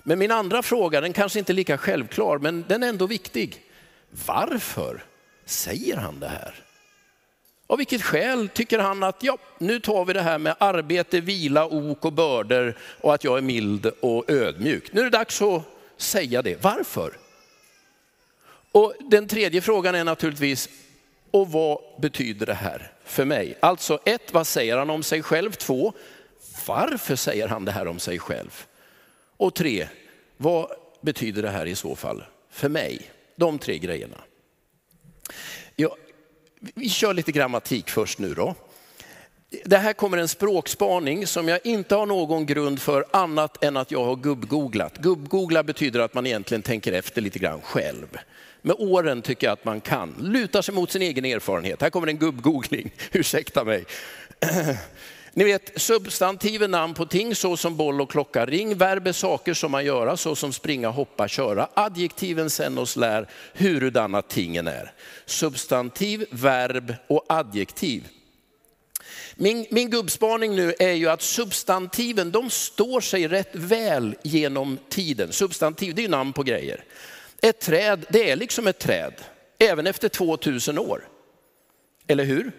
Men 0.07 0.19
min 0.19 0.31
andra 0.31 0.63
fråga, 0.63 1.01
den 1.01 1.13
kanske 1.13 1.39
inte 1.39 1.51
är 1.51 1.55
lika 1.55 1.77
självklar, 1.77 2.37
men 2.37 2.65
den 2.67 2.83
är 2.83 2.89
ändå 2.89 3.07
viktig. 3.07 3.61
Varför 4.25 5.03
säger 5.45 5.97
han 5.97 6.19
det 6.19 6.27
här? 6.27 6.55
Av 7.67 7.77
vilket 7.77 8.01
skäl 8.01 8.49
tycker 8.49 8.79
han 8.79 9.03
att 9.03 9.23
ja, 9.23 9.37
nu 9.57 9.79
tar 9.79 10.05
vi 10.05 10.13
det 10.13 10.21
här 10.21 10.37
med 10.37 10.55
arbete, 10.59 11.19
vila, 11.19 11.65
ok 11.65 12.05
och 12.05 12.13
börder 12.13 12.77
och 13.01 13.13
att 13.13 13.23
jag 13.23 13.37
är 13.37 13.41
mild 13.41 13.85
och 13.85 14.31
ödmjuk. 14.31 14.93
Nu 14.93 14.99
är 14.99 15.03
det 15.03 15.09
dags 15.09 15.41
att 15.41 15.63
säga 15.97 16.41
det. 16.41 16.63
Varför? 16.63 17.17
Och 18.71 18.93
den 18.99 19.27
tredje 19.27 19.61
frågan 19.61 19.95
är 19.95 20.03
naturligtvis, 20.03 20.69
och 21.31 21.51
vad 21.51 21.79
betyder 22.01 22.45
det 22.45 22.53
här 22.53 22.91
för 23.05 23.25
mig? 23.25 23.57
Alltså 23.59 23.99
ett, 24.05 24.33
vad 24.33 24.47
säger 24.47 24.77
han 24.77 24.89
om 24.89 25.03
sig 25.03 25.23
själv? 25.23 25.51
Två, 25.51 25.93
varför 26.67 27.15
säger 27.15 27.47
han 27.47 27.65
det 27.65 27.71
här 27.71 27.87
om 27.87 27.99
sig 27.99 28.19
själv? 28.19 28.65
Och 29.37 29.55
tre, 29.55 29.87
vad 30.37 30.71
betyder 31.01 31.41
det 31.41 31.49
här 31.49 31.65
i 31.65 31.75
så 31.75 31.95
fall 31.95 32.23
för 32.49 32.69
mig? 32.69 33.11
De 33.35 33.59
tre 33.59 33.77
grejerna. 33.77 34.17
Ja, 35.75 35.97
vi 36.59 36.89
kör 36.89 37.13
lite 37.13 37.31
grammatik 37.31 37.89
först 37.89 38.19
nu 38.19 38.33
då. 38.33 38.55
Det 39.65 39.77
här 39.77 39.93
kommer 39.93 40.17
en 40.17 40.27
språkspaning 40.27 41.27
som 41.27 41.47
jag 41.47 41.59
inte 41.63 41.95
har 41.95 42.05
någon 42.05 42.45
grund 42.45 42.81
för 42.81 43.05
annat 43.11 43.63
än 43.63 43.77
att 43.77 43.91
jag 43.91 44.05
har 44.05 44.15
gubbgooglat. 44.15 44.97
Gubbgoogla 44.97 45.63
betyder 45.63 45.99
att 45.99 46.13
man 46.13 46.25
egentligen 46.25 46.61
tänker 46.61 46.93
efter 46.93 47.21
lite 47.21 47.39
grann 47.39 47.61
själv. 47.61 48.17
Med 48.61 48.75
åren 48.79 49.21
tycker 49.21 49.47
jag 49.47 49.53
att 49.53 49.65
man 49.65 49.81
kan 49.81 50.15
luta 50.19 50.63
sig 50.63 50.73
mot 50.73 50.91
sin 50.91 51.01
egen 51.01 51.25
erfarenhet. 51.25 51.81
Här 51.81 51.89
kommer 51.89 52.07
en 52.07 52.17
gubbgoogling, 52.17 52.91
ursäkta 53.11 53.63
mig. 53.63 53.85
Ni 55.37 55.43
vet 55.43 55.81
substantiven 55.81 56.71
namn 56.71 56.93
på 56.93 57.05
ting 57.05 57.35
såsom 57.35 57.77
boll 57.77 58.01
och 58.01 58.11
klocka, 58.11 58.45
ring, 58.45 58.77
verb 58.77 59.07
är 59.07 59.11
saker 59.11 59.53
som 59.53 59.71
man 59.71 59.85
göra 59.85 60.17
såsom 60.17 60.53
springa, 60.53 60.89
hoppa, 60.89 61.27
köra. 61.27 61.69
Adjektiven 61.73 62.49
sen 62.49 62.77
oss 62.77 62.95
lär 62.95 63.29
hurudana 63.53 64.21
tingen 64.21 64.67
är. 64.67 64.93
Substantiv, 65.25 66.25
verb 66.29 66.93
och 67.07 67.25
adjektiv. 67.29 68.07
Min, 69.35 69.65
min 69.71 69.89
gubbspaning 69.89 70.55
nu 70.55 70.73
är 70.79 70.93
ju 70.93 71.09
att 71.09 71.21
substantiven 71.21 72.31
de 72.31 72.49
står 72.49 73.01
sig 73.01 73.27
rätt 73.27 73.55
väl 73.55 74.15
genom 74.23 74.77
tiden. 74.89 75.31
Substantiv 75.31 75.95
det 75.95 76.01
är 76.01 76.03
ju 76.03 76.09
namn 76.09 76.33
på 76.33 76.43
grejer. 76.43 76.83
Ett 77.41 77.59
träd 77.59 78.05
det 78.09 78.31
är 78.31 78.35
liksom 78.35 78.67
ett 78.67 78.79
träd, 78.79 79.13
även 79.59 79.87
efter 79.87 80.09
2000 80.09 80.79
år. 80.79 81.07
Eller 82.07 82.23
hur? 82.23 82.51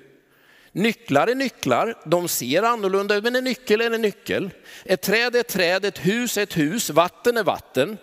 Nycklar 0.76 1.26
är 1.26 1.34
nycklar, 1.34 1.94
de 2.04 2.28
ser 2.28 2.62
annorlunda 2.62 3.14
ut 3.14 3.24
men 3.24 3.36
en 3.36 3.44
nyckel 3.44 3.80
är 3.80 3.90
en 3.90 4.02
nyckel. 4.02 4.50
Ett 4.84 5.02
träd 5.02 5.36
är 5.36 5.40
ett 5.40 5.48
träd, 5.48 5.84
ett 5.84 5.98
hus 5.98 6.38
är 6.38 6.42
ett 6.42 6.56
hus, 6.56 6.90
vatten 6.90 7.36
är 7.36 7.42
vatten. 7.42 7.98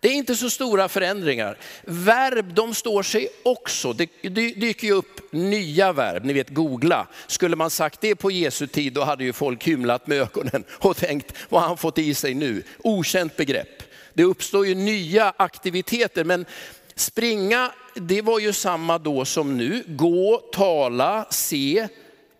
Det 0.00 0.08
är 0.08 0.12
inte 0.12 0.36
så 0.36 0.50
stora 0.50 0.88
förändringar. 0.88 1.58
Verb 1.84 2.54
de 2.54 2.74
står 2.74 3.02
sig 3.02 3.28
också. 3.42 3.92
Det 3.92 4.08
dyker 4.54 4.86
ju 4.86 4.92
upp 4.92 5.32
nya 5.32 5.92
verb, 5.92 6.24
ni 6.24 6.32
vet 6.32 6.50
googla. 6.50 7.06
Skulle 7.26 7.56
man 7.56 7.70
sagt 7.70 8.00
det 8.00 8.14
på 8.14 8.30
Jesu 8.30 8.66
tid 8.66 8.92
då 8.92 9.04
hade 9.04 9.24
ju 9.24 9.32
folk 9.32 9.64
hymlat 9.64 10.06
med 10.06 10.18
ögonen 10.18 10.64
och 10.70 10.96
tänkt 10.96 11.34
vad 11.48 11.60
har 11.60 11.68
han 11.68 11.78
fått 11.78 11.98
i 11.98 12.14
sig 12.14 12.34
nu? 12.34 12.62
Okänt 12.78 13.36
begrepp. 13.36 13.82
Det 14.14 14.24
uppstår 14.24 14.66
ju 14.66 14.74
nya 14.74 15.32
aktiviteter 15.36 16.24
men 16.24 16.46
springa 16.94 17.72
det 17.94 18.22
var 18.22 18.38
ju 18.38 18.52
samma 18.52 18.98
då 18.98 19.24
som 19.24 19.56
nu. 19.56 19.84
Gå, 19.86 20.42
tala, 20.52 21.26
se, 21.30 21.88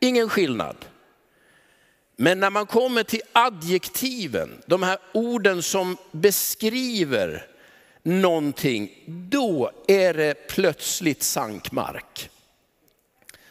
ingen 0.00 0.28
skillnad. 0.28 0.76
Men 2.16 2.40
när 2.40 2.50
man 2.50 2.66
kommer 2.66 3.02
till 3.02 3.23
adjektiven, 3.33 4.62
de 4.66 4.83
här 4.83 4.99
orden 5.12 5.62
som 5.62 5.97
beskriver 6.12 7.47
någonting, 8.02 8.90
då 9.07 9.71
är 9.88 10.14
det 10.14 10.49
plötsligt 10.49 11.23
sankmark. 11.23 12.30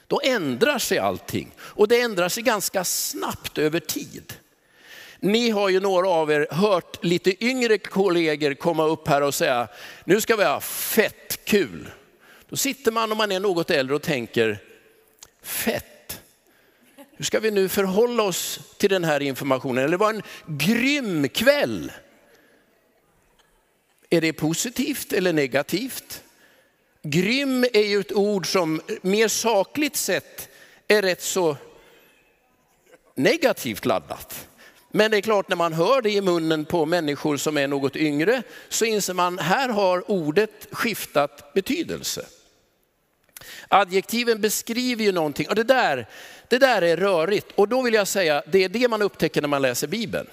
Då 0.08 0.22
ändrar 0.24 0.78
sig 0.78 0.98
allting 0.98 1.52
och 1.60 1.88
det 1.88 2.02
ändrar 2.02 2.30
sig 2.30 2.44
ganska 2.44 2.84
snabbt 2.84 3.58
över 3.58 3.80
tid. 3.80 4.34
Ni 5.20 5.50
har 5.50 5.70
ju 5.70 5.80
några 5.80 6.10
av 6.10 6.32
er 6.32 6.48
hört 6.52 7.04
lite 7.04 7.46
yngre 7.46 7.78
kollegor 7.78 8.54
komma 8.54 8.86
upp 8.86 9.08
här 9.08 9.22
och 9.22 9.34
säga, 9.34 9.68
nu 10.04 10.22
ska 10.22 10.36
vi 10.36 10.44
ha 10.44 10.60
fett 10.60 11.46
kul. 11.46 11.92
Då 12.50 12.56
sitter 12.56 12.92
man 12.92 13.12
om 13.12 13.18
man 13.18 13.32
är 13.32 13.40
något 13.40 13.72
äldre 13.72 13.96
och 13.96 14.02
tänker, 14.02 14.58
fett. 15.42 16.22
Hur 17.18 17.26
ska 17.26 17.40
vi 17.40 17.52
nu 17.52 17.70
förhålla 17.70 18.24
oss 18.24 18.60
till 18.78 18.90
den 18.90 19.04
här 19.04 19.20
informationen? 19.20 19.84
Eller 19.84 19.98
var 19.98 20.14
en 20.14 20.22
grym 20.46 21.30
kväll. 21.30 21.92
Är 24.10 24.22
det 24.22 24.34
positivt 24.34 25.14
eller 25.14 25.34
negativt? 25.34 26.24
Grym 27.02 27.64
är 27.64 27.88
ju 27.88 28.00
ett 28.00 28.12
ord 28.12 28.52
som 28.52 28.82
mer 29.02 29.28
sakligt 29.28 29.96
sett 29.96 30.50
är 30.88 31.02
rätt 31.02 31.22
så 31.22 31.58
negativt 33.16 33.86
laddat. 33.86 34.49
Men 34.92 35.12
det 35.12 35.18
är 35.18 35.22
klart 35.22 35.50
när 35.50 35.56
man 35.56 35.74
hör 35.74 36.02
det 36.02 36.12
i 36.12 36.22
munnen 36.22 36.66
på 36.66 36.86
människor 36.86 37.38
som 37.38 37.58
är 37.58 37.68
något 37.68 37.96
yngre 37.96 38.44
så 38.70 38.86
inser 38.86 39.14
man 39.14 39.40
här 39.40 39.70
har 39.70 40.12
ordet 40.12 40.68
skiftat 40.72 41.54
betydelse. 41.54 42.26
Adjektiven 43.68 44.42
beskriver 44.42 45.04
ju 45.04 45.12
någonting 45.12 45.50
och 45.50 45.56
det 45.56 45.64
där, 45.64 46.08
det 46.48 46.58
där 46.58 46.82
är 46.82 46.98
rörigt 46.98 47.52
och 47.56 47.68
då 47.68 47.82
vill 47.82 47.94
jag 47.94 48.08
säga 48.08 48.44
det 48.48 48.64
är 48.64 48.70
det 48.70 48.88
man 48.88 49.02
upptäcker 49.02 49.42
när 49.42 49.48
man 49.48 49.62
läser 49.62 49.88
Bibeln. 49.88 50.28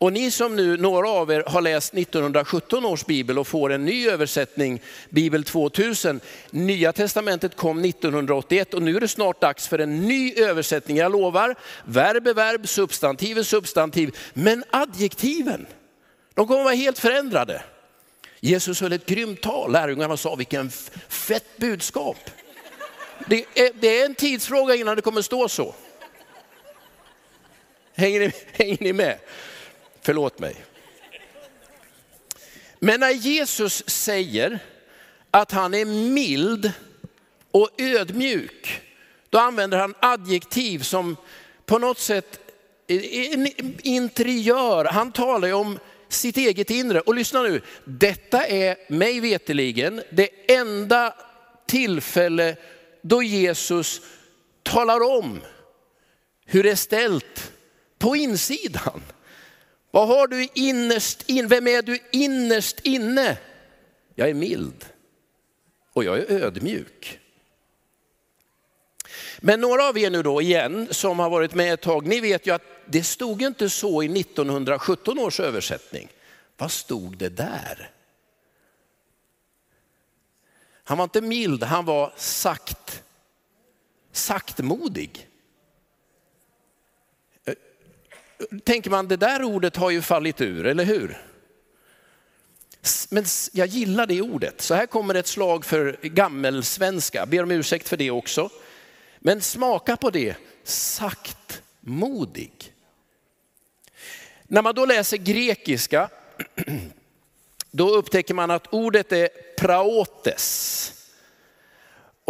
Och 0.00 0.12
ni 0.12 0.30
som 0.30 0.56
nu, 0.56 0.76
några 0.76 1.08
av 1.08 1.30
er 1.30 1.44
har 1.46 1.60
läst 1.60 1.94
1917 1.94 2.84
års 2.84 3.06
bibel 3.06 3.38
och 3.38 3.46
får 3.46 3.72
en 3.72 3.84
ny 3.84 4.08
översättning, 4.08 4.82
Bibel 5.10 5.44
2000. 5.44 6.20
Nya 6.50 6.92
testamentet 6.92 7.56
kom 7.56 7.84
1981 7.84 8.74
och 8.74 8.82
nu 8.82 8.96
är 8.96 9.00
det 9.00 9.08
snart 9.08 9.40
dags 9.40 9.68
för 9.68 9.78
en 9.78 10.00
ny 10.08 10.34
översättning. 10.34 10.96
Jag 10.96 11.12
lovar, 11.12 11.54
verb 11.84 12.26
är 12.26 12.34
verb, 12.34 12.68
substantiv 12.68 13.38
är 13.38 13.42
substantiv, 13.42 14.16
men 14.34 14.64
adjektiven, 14.70 15.66
de 16.34 16.46
kommer 16.46 16.64
vara 16.64 16.74
helt 16.74 16.98
förändrade. 16.98 17.62
Jesus 18.40 18.80
höll 18.80 18.92
ett 18.92 19.06
grymt 19.06 19.40
tal, 19.40 19.72
lärjungarna 19.72 20.16
sa 20.16 20.34
vilken 20.34 20.70
fett 21.08 21.56
budskap. 21.56 22.30
Det 23.26 23.44
är, 23.54 23.70
det 23.80 24.00
är 24.00 24.06
en 24.06 24.14
tidsfråga 24.14 24.74
innan 24.74 24.96
det 24.96 25.02
kommer 25.02 25.22
stå 25.22 25.48
så. 25.48 25.74
Hänger 27.94 28.20
ni, 28.20 28.32
hänger 28.52 28.78
ni 28.80 28.92
med? 28.92 29.18
Förlåt 30.02 30.38
mig. 30.38 30.56
Men 32.78 33.00
när 33.00 33.10
Jesus 33.10 33.88
säger 33.88 34.58
att 35.30 35.52
han 35.52 35.74
är 35.74 35.84
mild 35.84 36.72
och 37.50 37.68
ödmjuk, 37.78 38.82
då 39.30 39.38
använder 39.38 39.78
han 39.78 39.94
adjektiv 40.00 40.78
som 40.78 41.16
på 41.66 41.78
något 41.78 41.98
sätt 41.98 42.40
en 42.86 43.48
interiör. 43.82 44.84
Han 44.84 45.12
talar 45.12 45.48
ju 45.48 45.54
om 45.54 45.78
sitt 46.08 46.36
eget 46.36 46.70
inre. 46.70 47.00
Och 47.00 47.14
lyssna 47.14 47.42
nu, 47.42 47.62
detta 47.84 48.46
är 48.46 48.92
mig 48.92 49.20
veteligen 49.20 50.02
det 50.10 50.52
enda 50.52 51.14
tillfälle 51.66 52.56
då 53.02 53.22
Jesus 53.22 54.00
talar 54.62 55.18
om 55.18 55.40
hur 56.44 56.62
det 56.62 56.70
är 56.70 56.76
ställt 56.76 57.52
på 57.98 58.16
insidan. 58.16 59.02
Vad 59.90 60.08
har 60.08 60.26
du 60.26 60.48
innerst 60.54 61.30
in? 61.30 61.48
Vem 61.48 61.66
är 61.66 61.82
du 61.82 61.98
innerst 62.12 62.80
inne? 62.80 63.38
Jag 64.14 64.30
är 64.30 64.34
mild 64.34 64.84
och 65.92 66.04
jag 66.04 66.18
är 66.18 66.30
ödmjuk. 66.30 67.20
Men 69.40 69.60
några 69.60 69.88
av 69.88 69.98
er 69.98 70.10
nu 70.10 70.22
då 70.22 70.42
igen 70.42 70.88
som 70.90 71.18
har 71.18 71.30
varit 71.30 71.54
med 71.54 71.74
ett 71.74 71.80
tag, 71.80 72.06
ni 72.06 72.20
vet 72.20 72.46
ju 72.46 72.54
att 72.54 72.62
det 72.86 73.02
stod 73.02 73.42
inte 73.42 73.70
så 73.70 74.02
i 74.02 74.20
1917 74.20 75.18
års 75.18 75.40
översättning. 75.40 76.08
Vad 76.56 76.70
stod 76.70 77.16
det 77.16 77.28
där? 77.28 77.90
Han 80.84 80.98
var 80.98 81.04
inte 81.04 81.20
mild, 81.20 81.62
han 81.62 81.84
var 81.84 82.12
sakt, 82.16 83.02
saktmodig. 84.12 85.29
Tänker 88.64 88.90
man, 88.90 89.08
det 89.08 89.16
där 89.16 89.44
ordet 89.44 89.76
har 89.76 89.90
ju 89.90 90.02
fallit 90.02 90.40
ur, 90.40 90.66
eller 90.66 90.84
hur? 90.84 91.18
Men 93.10 93.24
jag 93.52 93.66
gillar 93.66 94.06
det 94.06 94.22
ordet. 94.22 94.60
Så 94.60 94.74
här 94.74 94.86
kommer 94.86 95.14
ett 95.14 95.26
slag 95.26 95.64
för 95.64 95.98
gammelsvenska. 96.02 97.26
Ber 97.26 97.42
om 97.42 97.50
ursäkt 97.50 97.88
för 97.88 97.96
det 97.96 98.10
också. 98.10 98.50
Men 99.18 99.40
smaka 99.40 99.96
på 99.96 100.10
det, 100.10 100.36
saktmodig. 100.64 101.32
När 104.42 104.62
man 104.62 104.74
då 104.74 104.86
läser 104.86 105.16
grekiska, 105.16 106.08
då 107.70 107.90
upptäcker 107.90 108.34
man 108.34 108.50
att 108.50 108.66
ordet 108.66 109.12
är 109.12 109.28
praotes. 109.58 110.92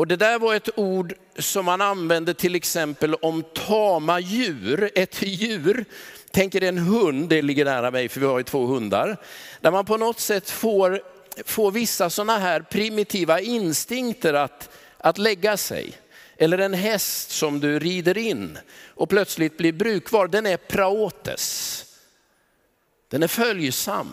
Och 0.00 0.06
det 0.06 0.16
där 0.16 0.38
var 0.38 0.54
ett 0.54 0.78
ord 0.78 1.14
som 1.38 1.64
man 1.64 1.80
använde 1.80 2.34
till 2.34 2.54
exempel 2.54 3.14
om 3.14 3.42
tama 3.42 4.20
djur, 4.20 4.90
ett 4.94 5.22
djur, 5.22 5.84
tänk 6.30 6.54
er 6.54 6.62
en 6.62 6.78
hund, 6.78 7.28
det 7.28 7.42
ligger 7.42 7.64
nära 7.64 7.90
mig 7.90 8.08
för 8.08 8.20
vi 8.20 8.26
har 8.26 8.38
ju 8.38 8.44
två 8.44 8.66
hundar, 8.66 9.16
där 9.60 9.70
man 9.70 9.84
på 9.84 9.96
något 9.96 10.20
sätt 10.20 10.50
får, 10.50 11.02
får 11.44 11.70
vissa 11.70 12.10
sådana 12.10 12.38
här 12.38 12.60
primitiva 12.60 13.40
instinkter 13.40 14.34
att, 14.34 14.70
att 14.98 15.18
lägga 15.18 15.56
sig. 15.56 15.92
Eller 16.36 16.58
en 16.58 16.74
häst 16.74 17.30
som 17.30 17.60
du 17.60 17.78
rider 17.78 18.18
in 18.18 18.58
och 18.94 19.08
plötsligt 19.08 19.58
blir 19.58 19.72
brukvar, 19.72 20.28
den 20.28 20.46
är 20.46 20.56
praotes. 20.56 21.84
Den 23.08 23.22
är 23.22 23.28
följsam. 23.28 24.12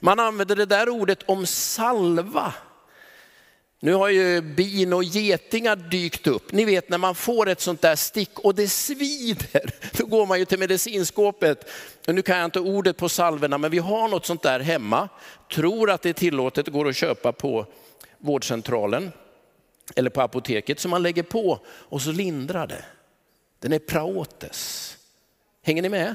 Man 0.00 0.20
använder 0.20 0.56
det 0.56 0.66
där 0.66 0.88
ordet 0.88 1.22
om 1.22 1.46
salva. 1.46 2.54
Nu 3.82 3.94
har 3.94 4.08
ju 4.08 4.40
bin 4.40 4.92
och 4.92 5.04
getingar 5.04 5.76
dykt 5.76 6.26
upp. 6.26 6.52
Ni 6.52 6.64
vet 6.64 6.88
när 6.88 6.98
man 6.98 7.14
får 7.14 7.48
ett 7.48 7.60
sånt 7.60 7.82
där 7.82 7.96
stick 7.96 8.38
och 8.38 8.54
det 8.54 8.68
svider, 8.68 9.74
då 9.98 10.06
går 10.06 10.26
man 10.26 10.38
ju 10.38 10.44
till 10.44 10.58
medicinskåpet. 10.58 11.70
nu 12.06 12.22
kan 12.22 12.38
jag 12.38 12.44
inte 12.44 12.60
ordet 12.60 12.96
på 12.96 13.08
salverna, 13.08 13.58
men 13.58 13.70
vi 13.70 13.78
har 13.78 14.08
något 14.08 14.26
sånt 14.26 14.42
där 14.42 14.60
hemma. 14.60 15.08
Tror 15.52 15.90
att 15.90 16.02
det 16.02 16.08
är 16.08 16.12
tillåtet, 16.12 16.68
går 16.68 16.88
att 16.88 16.96
köpa 16.96 17.32
på 17.32 17.66
vårdcentralen 18.18 19.12
eller 19.96 20.10
på 20.10 20.20
apoteket 20.20 20.80
som 20.80 20.90
man 20.90 21.02
lägger 21.02 21.22
på 21.22 21.58
och 21.66 22.02
så 22.02 22.12
lindrar 22.12 22.66
det. 22.66 22.84
Den 23.58 23.72
är 23.72 23.78
praotes. 23.78 24.96
Hänger 25.62 25.82
ni 25.82 25.88
med? 25.88 26.14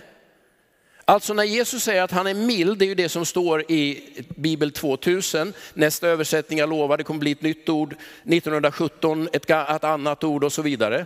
Alltså 1.07 1.33
när 1.33 1.43
Jesus 1.43 1.83
säger 1.83 2.01
att 2.01 2.11
han 2.11 2.27
är 2.27 2.33
mild, 2.33 2.77
det 2.77 2.85
är 2.85 2.87
ju 2.87 2.95
det 2.95 3.09
som 3.09 3.25
står 3.25 3.71
i 3.71 4.03
Bibel 4.35 4.71
2000. 4.71 5.53
Nästa 5.73 6.07
översättning, 6.07 6.59
jag 6.59 6.69
lovar, 6.69 6.97
det 6.97 7.03
kommer 7.03 7.19
bli 7.19 7.31
ett 7.31 7.41
nytt 7.41 7.69
ord. 7.69 7.93
1917, 7.93 9.29
ett, 9.33 9.49
ett 9.49 9.83
annat 9.83 10.23
ord 10.23 10.43
och 10.43 10.53
så 10.53 10.61
vidare. 10.61 11.05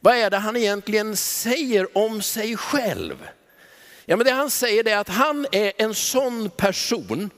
Vad 0.00 0.16
är 0.16 0.30
det 0.30 0.36
han 0.36 0.56
egentligen 0.56 1.16
säger 1.16 1.98
om 1.98 2.22
sig 2.22 2.56
själv? 2.56 3.28
Ja, 4.04 4.16
men 4.16 4.26
det 4.26 4.32
han 4.32 4.50
säger 4.50 4.88
är 4.88 4.96
att 4.96 5.08
han 5.08 5.46
är 5.52 5.72
en 5.76 5.94
sån 5.94 6.50
person 6.50 7.30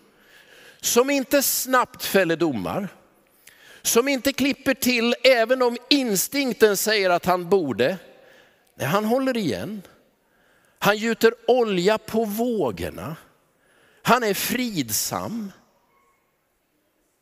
som 0.80 1.10
inte 1.10 1.42
snabbt 1.42 2.04
fäller 2.04 2.36
domar, 2.36 2.88
som 3.82 4.08
inte 4.08 4.32
klipper 4.32 4.74
till 4.74 5.14
även 5.24 5.62
om 5.62 5.76
instinkten 5.90 6.76
säger 6.76 7.10
att 7.10 7.26
han 7.26 7.48
borde. 7.48 7.96
Nej, 8.74 8.86
han 8.86 9.04
håller 9.04 9.36
igen. 9.36 9.82
Han 10.82 10.96
gjuter 10.96 11.34
olja 11.46 11.98
på 11.98 12.24
vågorna. 12.24 13.16
Han 14.02 14.22
är 14.22 14.34
fridsam. 14.34 15.52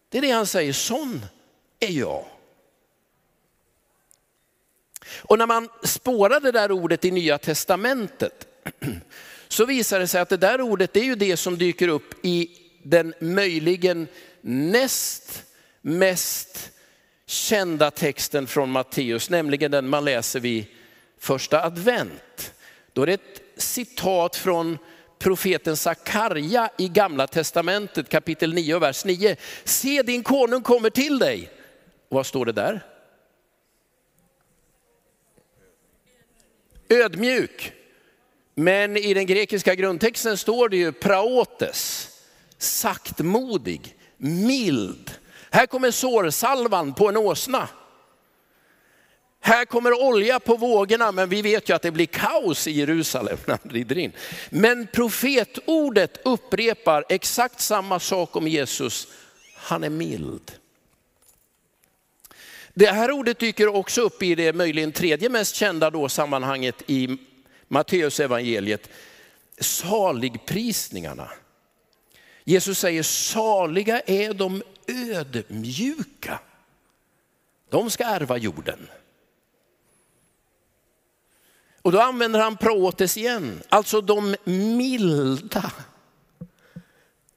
Det 0.09 0.19
är 0.19 0.23
det 0.23 0.31
han 0.31 0.47
säger, 0.47 0.73
sån 0.73 1.27
är 1.81 1.91
jag. 1.91 2.25
Och 5.17 5.39
när 5.39 5.47
man 5.47 5.69
spårar 5.83 6.41
det 6.41 6.53
där 6.53 6.73
ordet 6.73 7.05
i 7.05 7.11
Nya 7.11 7.39
Testamentet 7.39 8.49
så 9.49 9.65
visar 9.65 9.99
det 9.99 10.09
sig 10.09 10.21
att 10.21 10.29
det 10.29 10.37
där 10.37 10.61
ordet 10.61 10.97
är 10.97 11.05
ju 11.05 11.15
det 11.15 11.37
som 11.37 11.59
dyker 11.59 11.89
upp 11.89 12.25
i 12.25 12.51
den 12.83 13.15
möjligen 13.21 14.09
näst 14.41 15.43
mest 15.81 16.71
kända 17.27 17.91
texten 17.91 18.47
från 18.47 18.71
Matteus, 18.71 19.31
nämligen 19.31 19.71
den 19.71 19.89
man 19.89 20.05
läser 20.05 20.41
vid 20.41 20.67
första 21.19 21.65
advent. 21.65 22.55
Då 22.93 23.03
är 23.03 23.07
det 23.07 23.13
ett 23.13 23.40
citat 23.61 24.37
från 24.37 24.79
profeten 25.19 25.77
Sakarja 25.77 26.71
i 26.79 26.89
gamla 26.89 27.27
testamentet 27.27 28.09
kapitel 28.09 28.55
9 28.55 28.75
och 28.75 28.83
vers 28.83 29.05
9. 29.05 29.37
Se 29.65 30.03
din 30.03 30.23
konung 30.23 30.63
kommer 30.63 30.91
till 30.91 31.19
dig. 31.19 31.51
Vad 32.09 32.27
står 32.27 32.47
det 32.47 32.53
där? 32.53 32.87
Ödmjuk. 36.89 37.73
Men 38.55 38.97
i 38.97 39.15
den 39.15 39.27
grekiska 39.27 39.75
grundtexten 39.75 40.39
står 40.39 40.69
det 40.69 40.77
ju 40.77 40.93
praotes, 40.93 42.09
saktmodig, 42.59 43.97
mild. 44.17 45.11
Här 45.51 45.67
kommer 45.67 45.91
sårsalvan 45.91 46.95
på 46.95 47.09
en 47.09 47.17
åsna. 47.17 47.69
Här 49.41 49.65
kommer 49.65 50.03
olja 50.03 50.41
på 50.41 50.57
vågorna, 50.57 51.13
men 51.13 51.29
vi 51.29 51.43
vet 51.43 51.69
ju 51.69 51.75
att 51.75 51.83
det 51.83 51.91
blir 51.91 52.07
kaos 52.07 52.67
i 52.67 52.71
Jerusalem 52.71 53.39
när 53.47 53.59
han 53.63 53.73
rider 53.73 53.99
in. 53.99 54.13
Men 54.51 54.87
profetordet 54.87 56.21
upprepar 56.25 57.05
exakt 57.09 57.61
samma 57.61 58.01
sak 58.01 58.37
om 58.37 58.49
Jesus. 58.49 59.09
Han 59.55 59.85
är 59.85 59.91
mild. 59.91 60.53
Det 62.75 62.87
här 62.87 63.11
ordet 63.11 63.39
dyker 63.39 63.69
också 63.69 64.01
upp 64.01 64.23
i 64.23 64.35
det 64.35 64.53
möjligen 64.53 64.93
tredje 64.93 65.29
mest 65.29 65.55
kända 65.55 65.91
då 65.91 66.09
sammanhanget 66.09 66.83
i 66.87 67.19
Matteus 67.69 68.21
evangeliet. 68.21 68.89
saligprisningarna. 69.61 71.31
Jesus 72.45 72.79
säger 72.79 73.03
saliga 73.03 74.01
är 74.01 74.35
de 74.35 74.63
ödmjuka. 74.87 76.41
De 77.71 77.91
ska 77.91 78.05
ärva 78.05 78.37
jorden. 78.37 78.89
Och 81.83 81.93
då 81.93 82.01
använder 82.01 82.41
han 82.41 82.57
protes 82.57 83.17
igen, 83.17 83.63
alltså 83.69 84.01
de 84.01 84.37
milda. 84.45 85.73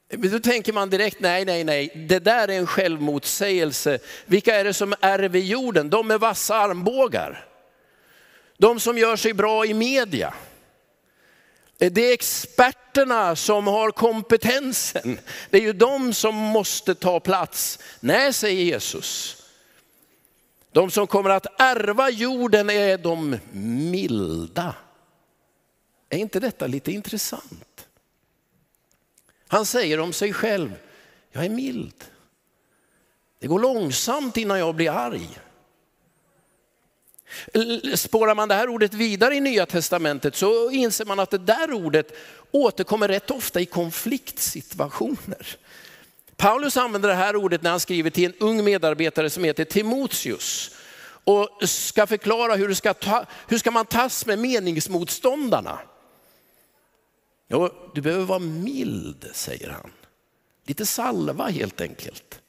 Då 0.08 0.38
tänker 0.38 0.72
man 0.72 0.90
direkt, 0.90 1.20
nej, 1.20 1.44
nej, 1.44 1.64
nej, 1.64 2.06
det 2.08 2.18
där 2.18 2.48
är 2.48 2.58
en 2.58 2.66
självmotsägelse. 2.66 3.98
Vilka 4.26 4.54
är 4.54 4.64
det 4.64 4.74
som 4.74 4.94
ärver 5.00 5.38
jorden? 5.38 5.90
De 5.90 6.08
med 6.08 6.20
vassa 6.20 6.56
armbågar. 6.56 7.46
De 8.58 8.80
som 8.80 8.98
gör 8.98 9.16
sig 9.16 9.32
bra 9.32 9.66
i 9.66 9.74
media. 9.74 10.34
Det 11.78 12.08
är 12.08 12.12
experterna 12.12 13.36
som 13.36 13.66
har 13.66 13.90
kompetensen. 13.90 15.18
Det 15.50 15.58
är 15.58 15.62
ju 15.62 15.72
de 15.72 16.12
som 16.12 16.34
måste 16.34 16.94
ta 16.94 17.20
plats. 17.20 17.78
Nej, 18.00 18.32
säger 18.32 18.64
Jesus. 18.64 19.36
De 20.74 20.90
som 20.90 21.06
kommer 21.06 21.30
att 21.30 21.60
ärva 21.60 22.10
jorden 22.10 22.70
är 22.70 22.98
de 22.98 23.38
milda. 23.90 24.74
Är 26.08 26.18
inte 26.18 26.40
detta 26.40 26.66
lite 26.66 26.92
intressant? 26.92 27.86
Han 29.48 29.66
säger 29.66 30.00
om 30.00 30.12
sig 30.12 30.32
själv, 30.32 30.74
Jag 31.32 31.44
är 31.44 31.48
mild. 31.48 32.04
Det 33.38 33.46
går 33.46 33.60
långsamt 33.60 34.36
innan 34.36 34.58
jag 34.58 34.74
blir 34.74 34.90
arg. 34.90 35.28
Spårar 37.96 38.34
man 38.34 38.48
det 38.48 38.54
här 38.54 38.68
ordet 38.68 38.94
vidare 38.94 39.34
i 39.34 39.40
Nya 39.40 39.66
Testamentet 39.66 40.36
så 40.36 40.70
inser 40.70 41.04
man 41.04 41.20
att 41.20 41.30
det 41.30 41.38
där 41.38 41.72
ordet 41.72 42.12
återkommer 42.50 43.08
rätt 43.08 43.30
ofta 43.30 43.60
i 43.60 43.66
konfliktsituationer. 43.66 45.56
Paulus 46.36 46.76
använder 46.76 47.08
det 47.08 47.14
här 47.14 47.36
ordet 47.36 47.62
när 47.62 47.70
han 47.70 47.80
skriver 47.80 48.10
till 48.10 48.24
en 48.24 48.34
ung 48.40 48.64
medarbetare 48.64 49.30
som 49.30 49.44
heter 49.44 49.64
Timoteus 49.64 50.70
och 51.24 51.68
ska 51.68 52.06
förklara 52.06 52.54
hur, 52.54 52.74
ska 52.74 52.94
ta, 52.94 53.26
hur 53.48 53.58
ska 53.58 53.70
man 53.70 53.86
tas 53.86 54.26
med 54.26 54.38
meningsmotståndarna. 54.38 55.78
Jo, 57.48 57.70
du 57.94 58.00
behöver 58.00 58.24
vara 58.24 58.38
mild, 58.38 59.30
säger 59.32 59.70
han. 59.70 59.90
Lite 60.66 60.86
salva 60.86 61.48
helt 61.48 61.80
enkelt. 61.80 62.40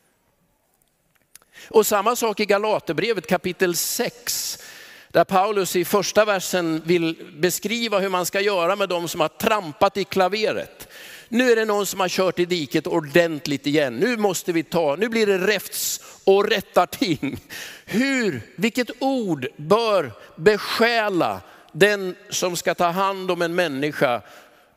Och 1.67 1.87
samma 1.87 2.15
sak 2.15 2.39
i 2.39 2.45
Galaterbrevet 2.45 3.27
kapitel 3.27 3.75
6. 3.75 4.59
Där 5.07 5.23
Paulus 5.23 5.75
i 5.75 5.85
första 5.85 6.25
versen 6.25 6.81
vill 6.85 7.31
beskriva 7.37 7.99
hur 7.99 8.09
man 8.09 8.25
ska 8.25 8.41
göra 8.41 8.75
med 8.75 8.89
de 8.89 9.07
som 9.07 9.21
har 9.21 9.27
trampat 9.27 9.97
i 9.97 10.03
klaveret. 10.03 10.84
Nu 11.29 11.51
är 11.51 11.55
det 11.55 11.65
någon 11.65 11.85
som 11.85 11.99
har 11.99 12.09
kört 12.09 12.39
i 12.39 12.45
diket 12.45 12.87
ordentligt 12.87 13.67
igen. 13.67 13.95
Nu 13.95 14.17
måste 14.17 14.53
vi 14.53 14.63
ta, 14.63 14.95
nu 14.95 15.09
blir 15.09 15.27
det 15.27 15.37
räfts 15.37 16.01
och 16.23 16.49
rättarting. 16.49 17.39
Hur, 17.85 18.41
vilket 18.55 18.89
ord 18.99 19.47
bör 19.57 20.11
besjäla 20.35 21.41
den 21.71 22.15
som 22.29 22.55
ska 22.55 22.75
ta 22.75 22.87
hand 22.87 23.31
om 23.31 23.41
en 23.41 23.55
människa 23.55 24.21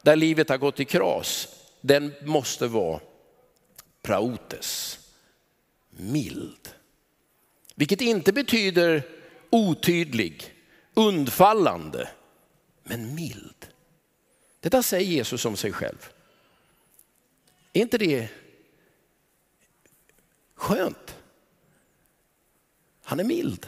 där 0.03 0.17
livet 0.17 0.49
har 0.49 0.59
gått 0.59 0.81
i 0.81 0.85
kras? 0.85 1.49
Den 1.81 2.15
måste 2.25 2.67
vara 2.67 3.01
praotes, 4.03 4.99
mild. 5.91 6.69
Vilket 7.75 8.01
inte 8.01 8.33
betyder 8.33 9.03
otydlig, 9.51 10.55
undfallande, 10.95 12.09
men 12.85 13.15
mild. 13.15 13.67
Detta 14.61 14.83
säger 14.83 15.11
Jesus 15.11 15.45
om 15.45 15.57
sig 15.57 15.73
själv. 15.73 16.09
Är 17.79 17.83
inte 17.83 17.99
det 17.99 18.29
skönt? 20.55 21.17
Han 23.05 23.21
är 23.21 23.25
mild. 23.25 23.67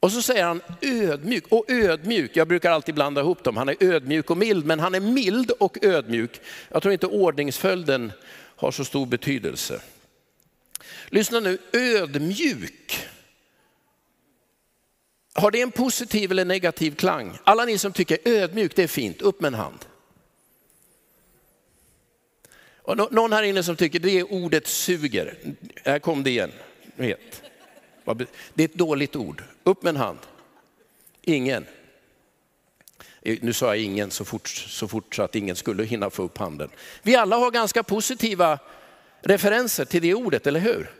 Och 0.00 0.12
så 0.12 0.22
säger 0.22 0.44
han 0.44 0.62
ödmjuk 0.80 1.44
och 1.48 1.70
ödmjuk. 1.70 2.36
Jag 2.36 2.48
brukar 2.48 2.70
alltid 2.70 2.94
blanda 2.94 3.20
ihop 3.20 3.44
dem. 3.44 3.56
Han 3.56 3.68
är 3.68 3.76
ödmjuk 3.80 4.30
och 4.30 4.36
mild, 4.36 4.66
men 4.66 4.80
han 4.80 4.94
är 4.94 5.00
mild 5.00 5.50
och 5.50 5.84
ödmjuk. 5.84 6.40
Jag 6.68 6.82
tror 6.82 6.92
inte 6.92 7.06
ordningsföljden 7.06 8.12
har 8.56 8.70
så 8.70 8.84
stor 8.84 9.06
betydelse. 9.06 9.82
Lyssna 11.08 11.40
nu, 11.40 11.58
ödmjuk. 11.72 13.08
Har 15.34 15.50
det 15.50 15.62
en 15.62 15.70
positiv 15.70 16.30
eller 16.30 16.44
negativ 16.44 16.94
klang? 16.94 17.38
Alla 17.44 17.64
ni 17.64 17.78
som 17.78 17.92
tycker 17.92 18.18
ödmjuk, 18.24 18.76
det 18.76 18.82
är 18.82 18.88
fint, 18.88 19.22
upp 19.22 19.40
med 19.40 19.48
en 19.48 19.54
hand. 19.54 19.86
Och 22.84 23.12
någon 23.12 23.32
här 23.32 23.42
inne 23.42 23.62
som 23.62 23.76
tycker 23.76 23.98
det 23.98 24.22
ordet 24.22 24.66
suger. 24.66 25.36
Här 25.84 25.98
kom 25.98 26.22
det 26.22 26.30
igen. 26.30 26.52
Vet. 26.96 27.42
Det 28.54 28.62
är 28.62 28.68
ett 28.68 28.74
dåligt 28.74 29.16
ord. 29.16 29.42
Upp 29.64 29.82
med 29.82 29.90
en 29.90 29.96
hand. 29.96 30.18
Ingen. 31.22 31.66
Eh, 33.22 33.38
nu 33.42 33.52
sa 33.52 33.66
jag 33.66 33.78
ingen 33.84 34.10
så 34.10 34.24
fort, 34.24 34.48
så 34.48 34.88
fort 34.88 35.14
så 35.14 35.22
att 35.22 35.34
ingen 35.34 35.56
skulle 35.56 35.84
hinna 35.84 36.10
få 36.10 36.22
upp 36.22 36.38
handen. 36.38 36.70
Vi 37.02 37.16
alla 37.16 37.36
har 37.36 37.50
ganska 37.50 37.82
positiva 37.82 38.58
referenser 39.22 39.84
till 39.84 40.02
det 40.02 40.14
ordet, 40.14 40.46
eller 40.46 40.60
hur? 40.60 40.90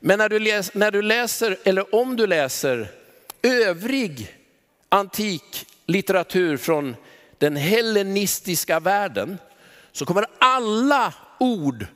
Men 0.00 0.18
när 0.18 0.28
du, 0.28 0.38
läs, 0.38 0.74
när 0.74 0.90
du 0.90 1.02
läser, 1.02 1.58
eller 1.64 1.94
om 1.94 2.16
du 2.16 2.26
läser 2.26 2.88
övrig 3.42 4.36
antik 4.88 5.66
litteratur 5.86 6.56
från 6.56 6.96
den 7.38 7.56
hellenistiska 7.56 8.80
världen, 8.80 9.38
så 9.94 10.06
kommer 10.06 10.26
alla 10.38 11.14
ord 11.38 11.86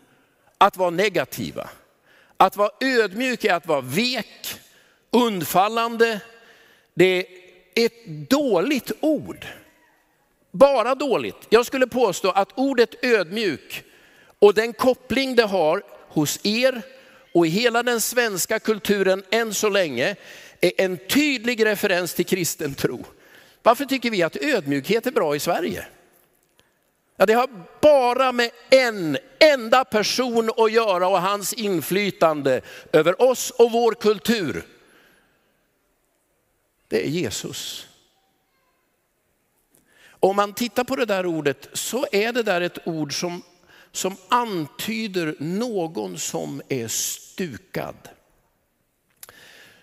att 0.58 0.76
vara 0.76 0.90
negativa. 0.90 1.68
Att 2.36 2.56
vara 2.56 2.70
ödmjuk 2.80 3.44
är 3.44 3.54
att 3.54 3.66
vara 3.66 3.80
vek, 3.80 4.60
undfallande. 5.10 6.20
Det 6.94 7.18
är 7.18 7.24
ett 7.74 8.06
dåligt 8.30 8.92
ord. 9.00 9.46
Bara 10.50 10.94
dåligt. 10.94 11.36
Jag 11.48 11.66
skulle 11.66 11.86
påstå 11.86 12.30
att 12.30 12.48
ordet 12.54 13.04
ödmjuk 13.04 13.84
och 14.38 14.54
den 14.54 14.72
koppling 14.72 15.36
det 15.36 15.44
har 15.44 15.82
hos 16.08 16.40
er 16.42 16.82
och 17.34 17.46
i 17.46 17.50
hela 17.50 17.82
den 17.82 18.00
svenska 18.00 18.58
kulturen 18.58 19.24
än 19.30 19.54
så 19.54 19.68
länge 19.68 20.16
är 20.60 20.72
en 20.76 20.98
tydlig 21.08 21.66
referens 21.66 22.14
till 22.14 22.26
kristen 22.26 22.74
tro. 22.74 23.04
Varför 23.62 23.84
tycker 23.84 24.10
vi 24.10 24.22
att 24.22 24.36
ödmjukhet 24.36 25.06
är 25.06 25.10
bra 25.10 25.36
i 25.36 25.40
Sverige? 25.40 25.86
Ja, 27.20 27.26
det 27.26 27.32
har 27.32 27.48
bara 27.80 28.32
med 28.32 28.50
en 28.70 29.18
enda 29.40 29.84
person 29.84 30.50
att 30.56 30.72
göra 30.72 31.08
och 31.08 31.22
hans 31.22 31.52
inflytande 31.52 32.60
över 32.92 33.22
oss 33.22 33.50
och 33.50 33.72
vår 33.72 33.92
kultur. 33.92 34.66
Det 36.88 37.06
är 37.06 37.08
Jesus. 37.08 37.86
Om 40.10 40.36
man 40.36 40.52
tittar 40.52 40.84
på 40.84 40.96
det 40.96 41.04
där 41.04 41.26
ordet 41.26 41.68
så 41.72 42.06
är 42.12 42.32
det 42.32 42.42
där 42.42 42.60
ett 42.60 42.86
ord 42.86 43.20
som, 43.20 43.42
som 43.92 44.16
antyder 44.28 45.36
någon 45.38 46.18
som 46.18 46.62
är 46.68 46.88
stukad. 46.88 48.08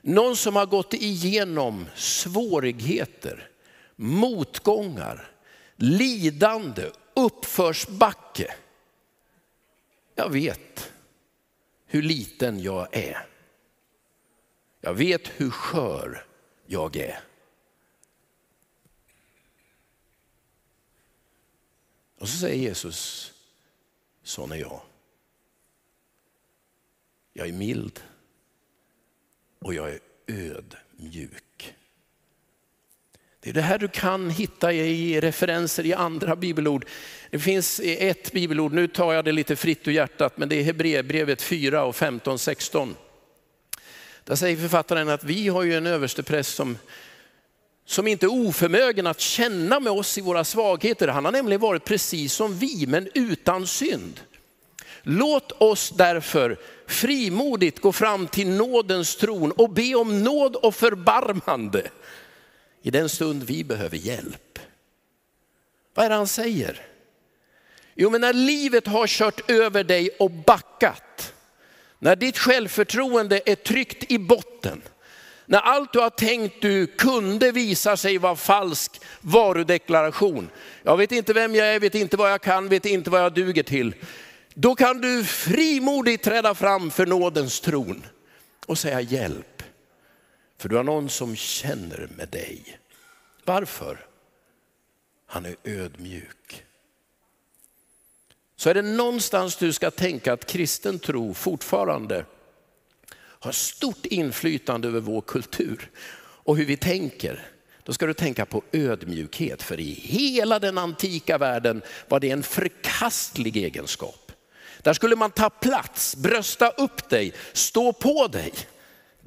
Någon 0.02 0.36
som 0.36 0.56
har 0.56 0.65
gått 0.65 0.93
igenom 0.93 1.86
svårigheter, 1.95 3.50
motgångar, 3.95 5.32
lidande, 5.76 6.89
uppförsbacke. 7.15 8.56
Jag 10.15 10.30
vet 10.30 10.93
hur 11.86 12.01
liten 12.01 12.60
jag 12.60 12.95
är. 12.95 13.28
Jag 14.82 14.93
vet 14.93 15.28
hur 15.28 15.49
skör 15.49 16.25
jag 16.65 16.95
är. 16.95 17.19
Och 22.17 22.30
så 22.30 22.38
säger 22.38 22.56
Jesus, 22.56 23.32
sån 24.23 24.51
är 24.51 24.56
jag. 24.56 24.82
Jag 27.34 27.47
är 27.47 27.54
mild 27.54 28.04
och 29.60 29.73
jag 29.73 29.89
är 29.89 29.99
ödmjuk. 30.28 31.75
Det 33.46 33.52
är 33.52 33.54
det 33.54 33.62
här 33.62 33.78
du 33.78 33.88
kan 33.88 34.30
hitta 34.30 34.74
i 34.74 35.22
referenser 35.22 35.86
i 35.86 35.94
andra 35.94 36.36
bibelord. 36.36 36.86
Det 37.30 37.40
finns 37.40 37.82
ett 37.84 38.32
bibelord, 38.32 38.74
nu 38.74 38.88
tar 38.88 39.14
jag 39.14 39.26
det 39.26 39.32
lite 39.32 39.56
fritt 39.56 39.88
ur 39.88 39.92
hjärtat, 39.92 40.38
men 40.38 40.50
det 40.50 40.56
är 40.56 40.64
Hebreerbrevet 40.64 41.42
4 41.42 41.84
och 41.84 41.96
15, 41.96 42.40
16. 42.40 42.96
Där 44.24 44.36
säger 44.36 44.58
författaren 44.58 45.10
att 45.10 45.24
vi 45.24 45.48
har 45.48 45.64
ju 45.64 45.74
en 45.74 45.88
överstepräst 45.88 46.56
som, 46.56 46.78
som 47.86 48.08
inte 48.08 48.26
är 48.26 48.48
oförmögen 48.48 49.08
att 49.08 49.20
känna 49.20 49.80
med 49.80 49.92
oss 49.92 50.18
i 50.18 50.22
våra 50.22 50.44
svagheter. 50.44 51.08
Han 51.08 51.26
har 51.26 51.32
nämligen 51.32 51.62
varit 51.62 51.86
precis 51.86 52.34
som 52.34 52.58
vi, 52.58 52.88
men 52.88 53.10
utan 53.14 53.68
synd. 53.68 54.20
Låt 55.04 55.52
oss 55.52 55.94
därför 55.98 56.58
frimodigt 56.88 57.80
gå 57.80 57.92
fram 57.92 58.28
till 58.28 58.50
nådens 58.50 59.16
tron 59.16 59.52
och 59.52 59.70
be 59.70 59.96
om 59.96 60.24
nåd 60.24 60.56
och 60.56 60.76
förbarmande 60.76 61.90
i 62.86 62.91
den 62.91 63.10
stund 63.10 63.43
vi 63.43 63.63
behöver 63.63 63.98
hjälp. 63.98 64.60
Vad 65.93 66.06
är 66.06 66.10
det 66.10 66.15
han 66.15 66.28
säger? 66.28 66.82
Jo, 67.95 68.10
men 68.10 68.21
när 68.21 68.34
livet 68.34 68.88
har 68.88 69.08
kört 69.08 69.52
över 69.52 69.84
dig 69.84 70.10
och 70.19 70.32
backat, 70.32 71.34
när 72.00 72.15
ditt 72.15 72.38
självförtroende 72.38 73.41
är 73.45 73.56
tryckt 73.56 74.12
i 74.12 74.17
botten, 74.17 74.82
när 75.45 75.60
allt 75.60 75.93
du 75.93 76.00
har 76.00 76.10
tänkt 76.10 76.62
du 76.62 76.88
kunde 76.88 77.52
visa 77.52 77.98
sig 77.98 78.17
vara 78.17 78.36
falsk 78.36 79.02
varudeklaration. 79.21 80.50
Jag 80.84 80.98
vet 80.98 81.12
inte 81.12 81.34
vem 81.34 81.56
jag 81.56 81.67
är, 81.67 81.80
vet 81.80 81.95
inte 81.95 82.17
vad 82.17 82.32
jag 82.32 82.41
kan, 82.41 82.69
vet 82.69 82.86
inte 82.86 83.10
vad 83.10 83.21
jag 83.21 83.34
duger 83.34 83.63
till. 83.63 83.95
Då 84.54 84.76
kan 84.76 85.02
du 85.02 85.24
frimodigt 85.24 86.24
träda 86.24 86.56
fram 86.56 86.91
för 86.91 87.06
nådens 87.06 87.62
tron 87.62 88.04
och 88.65 88.78
säga 88.78 89.02
hjälp. 89.02 89.55
För 90.58 90.70
du 90.70 90.76
har 90.76 90.84
någon 90.84 91.10
som 91.10 91.36
känner 91.36 92.10
med 92.18 92.30
dig. 92.30 92.80
Varför? 93.44 94.06
Han 95.26 95.46
är 95.46 95.56
ödmjuk. 95.63 96.65
Så 98.56 98.70
är 98.70 98.74
det 98.74 98.82
någonstans 98.82 99.56
du 99.56 99.74
ska 99.74 99.91
tänka 99.91 100.34
att 100.34 100.46
kristen 100.46 101.00
tro 101.00 101.34
fortfarande 101.34 102.26
har 103.18 103.52
stort 103.52 104.06
inflytande 104.06 104.88
över 104.88 105.00
vår 105.00 105.22
kultur 105.22 105.91
och 106.18 106.58
hur 106.58 106.65
vi 106.65 106.78
tänker. 106.78 107.48
Då 107.84 107.94
ska 107.94 108.06
du 108.06 108.13
tänka 108.13 108.46
på 108.46 108.63
ödmjukhet, 108.72 109.63
för 109.63 109.80
i 109.80 109.91
hela 109.91 110.60
den 110.60 110.78
antika 110.78 111.38
världen 111.38 111.82
var 112.08 112.20
det 112.20 112.32
en 112.32 112.44
förkastlig 112.44 113.58
egenskap. 113.58 114.32
Där 114.82 114.94
skulle 114.94 115.15
man 115.15 115.32
ta 115.32 115.50
plats, 115.50 116.15
brösta 116.15 116.70
upp 116.70 117.10
dig, 117.10 117.34
stå 117.54 117.94
på 117.94 118.28
dig. 118.28 118.54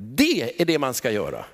Det 0.01 0.61
är 0.61 0.65
det 0.65 0.79
man 0.79 0.95
ska 0.95 1.11
göra. 1.11 1.45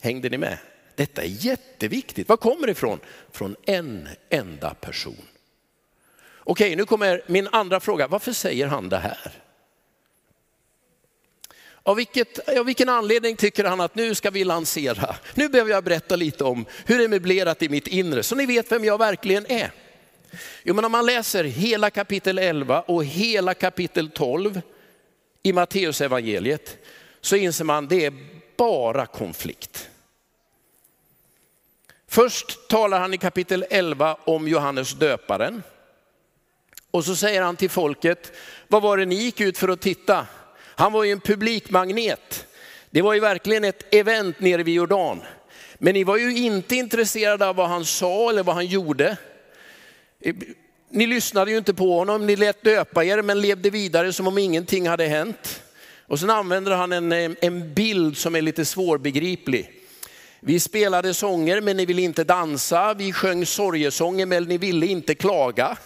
Hängde 0.00 0.28
ni 0.28 0.38
med? 0.38 0.58
Detta 0.94 1.22
är 1.22 1.26
jätteviktigt. 1.26 2.28
Var 2.28 2.36
kommer 2.36 2.66
det 2.66 2.72
ifrån? 2.72 3.00
Från 3.32 3.56
en 3.64 4.08
enda 4.28 4.74
person. 4.74 5.22
Okej, 6.36 6.76
nu 6.76 6.84
kommer 6.84 7.22
min 7.26 7.48
andra 7.52 7.80
fråga. 7.80 8.08
Varför 8.08 8.32
säger 8.32 8.66
han 8.66 8.88
det 8.88 8.96
här? 8.96 9.42
Av, 11.82 11.96
vilket, 11.96 12.48
av 12.58 12.66
vilken 12.66 12.88
anledning 12.88 13.36
tycker 13.36 13.64
han 13.64 13.80
att 13.80 13.94
nu 13.94 14.14
ska 14.14 14.30
vi 14.30 14.44
lansera? 14.44 15.16
Nu 15.34 15.48
behöver 15.48 15.70
jag 15.70 15.84
berätta 15.84 16.16
lite 16.16 16.44
om 16.44 16.66
hur 16.86 16.98
det 16.98 17.04
är 17.04 17.08
möblerat 17.08 17.62
i 17.62 17.68
mitt 17.68 17.86
inre, 17.86 18.22
så 18.22 18.34
ni 18.34 18.46
vet 18.46 18.72
vem 18.72 18.84
jag 18.84 18.98
verkligen 18.98 19.46
är. 19.46 19.72
Jo, 20.62 20.74
men 20.74 20.84
om 20.84 20.92
man 20.92 21.06
läser 21.06 21.44
hela 21.44 21.90
kapitel 21.90 22.38
11 22.38 22.80
och 22.80 23.04
hela 23.04 23.54
kapitel 23.54 24.10
12 24.10 24.60
i 25.42 25.52
Matteus 25.52 26.00
evangeliet 26.00 26.78
så 27.20 27.36
inser 27.36 27.64
man 27.64 27.84
att 27.84 27.90
det 27.90 28.04
är 28.04 28.12
bara 28.56 29.06
konflikt. 29.06 29.88
Först 32.08 32.68
talar 32.68 33.00
han 33.00 33.14
i 33.14 33.18
kapitel 33.18 33.64
11 33.70 34.16
om 34.24 34.48
Johannes 34.48 34.94
döparen. 34.94 35.62
Och 36.90 37.04
så 37.04 37.16
säger 37.16 37.42
han 37.42 37.56
till 37.56 37.70
folket, 37.70 38.32
vad 38.68 38.82
var 38.82 38.96
det 38.96 39.04
ni 39.04 39.14
gick 39.14 39.40
ut 39.40 39.58
för 39.58 39.68
att 39.68 39.80
titta? 39.80 40.26
Han 40.58 40.92
var 40.92 41.04
ju 41.04 41.12
en 41.12 41.20
publikmagnet. 41.20 42.46
Det 42.90 43.02
var 43.02 43.14
ju 43.14 43.20
verkligen 43.20 43.64
ett 43.64 43.94
event 43.94 44.40
nere 44.40 44.62
vid 44.62 44.74
Jordan. 44.74 45.22
Men 45.78 45.94
ni 45.94 46.04
var 46.04 46.16
ju 46.16 46.36
inte 46.36 46.76
intresserade 46.76 47.46
av 47.46 47.56
vad 47.56 47.68
han 47.68 47.84
sa 47.84 48.30
eller 48.30 48.42
vad 48.42 48.54
han 48.54 48.66
gjorde. 48.66 49.16
Ni 50.90 51.06
lyssnade 51.06 51.50
ju 51.50 51.58
inte 51.58 51.74
på 51.74 51.98
honom, 51.98 52.26
ni 52.26 52.36
lät 52.36 52.64
döpa 52.64 53.04
er 53.04 53.22
men 53.22 53.40
levde 53.40 53.70
vidare 53.70 54.12
som 54.12 54.26
om 54.26 54.38
ingenting 54.38 54.88
hade 54.88 55.06
hänt. 55.06 55.62
Och 56.06 56.20
sen 56.20 56.30
använder 56.30 56.72
han 56.72 56.92
en, 56.92 57.12
eh, 57.12 57.30
en 57.40 57.74
bild 57.74 58.16
som 58.16 58.36
är 58.36 58.42
lite 58.42 58.64
svårbegriplig. 58.64 59.70
Vi 60.40 60.60
spelade 60.60 61.14
sånger 61.14 61.60
men 61.60 61.76
ni 61.76 61.86
ville 61.86 62.02
inte 62.02 62.24
dansa. 62.24 62.94
Vi 62.94 63.12
sjöng 63.12 63.46
sorgesånger 63.46 64.26
men 64.26 64.44
ni 64.44 64.58
ville 64.58 64.86
inte 64.86 65.14
klaga. 65.14 65.76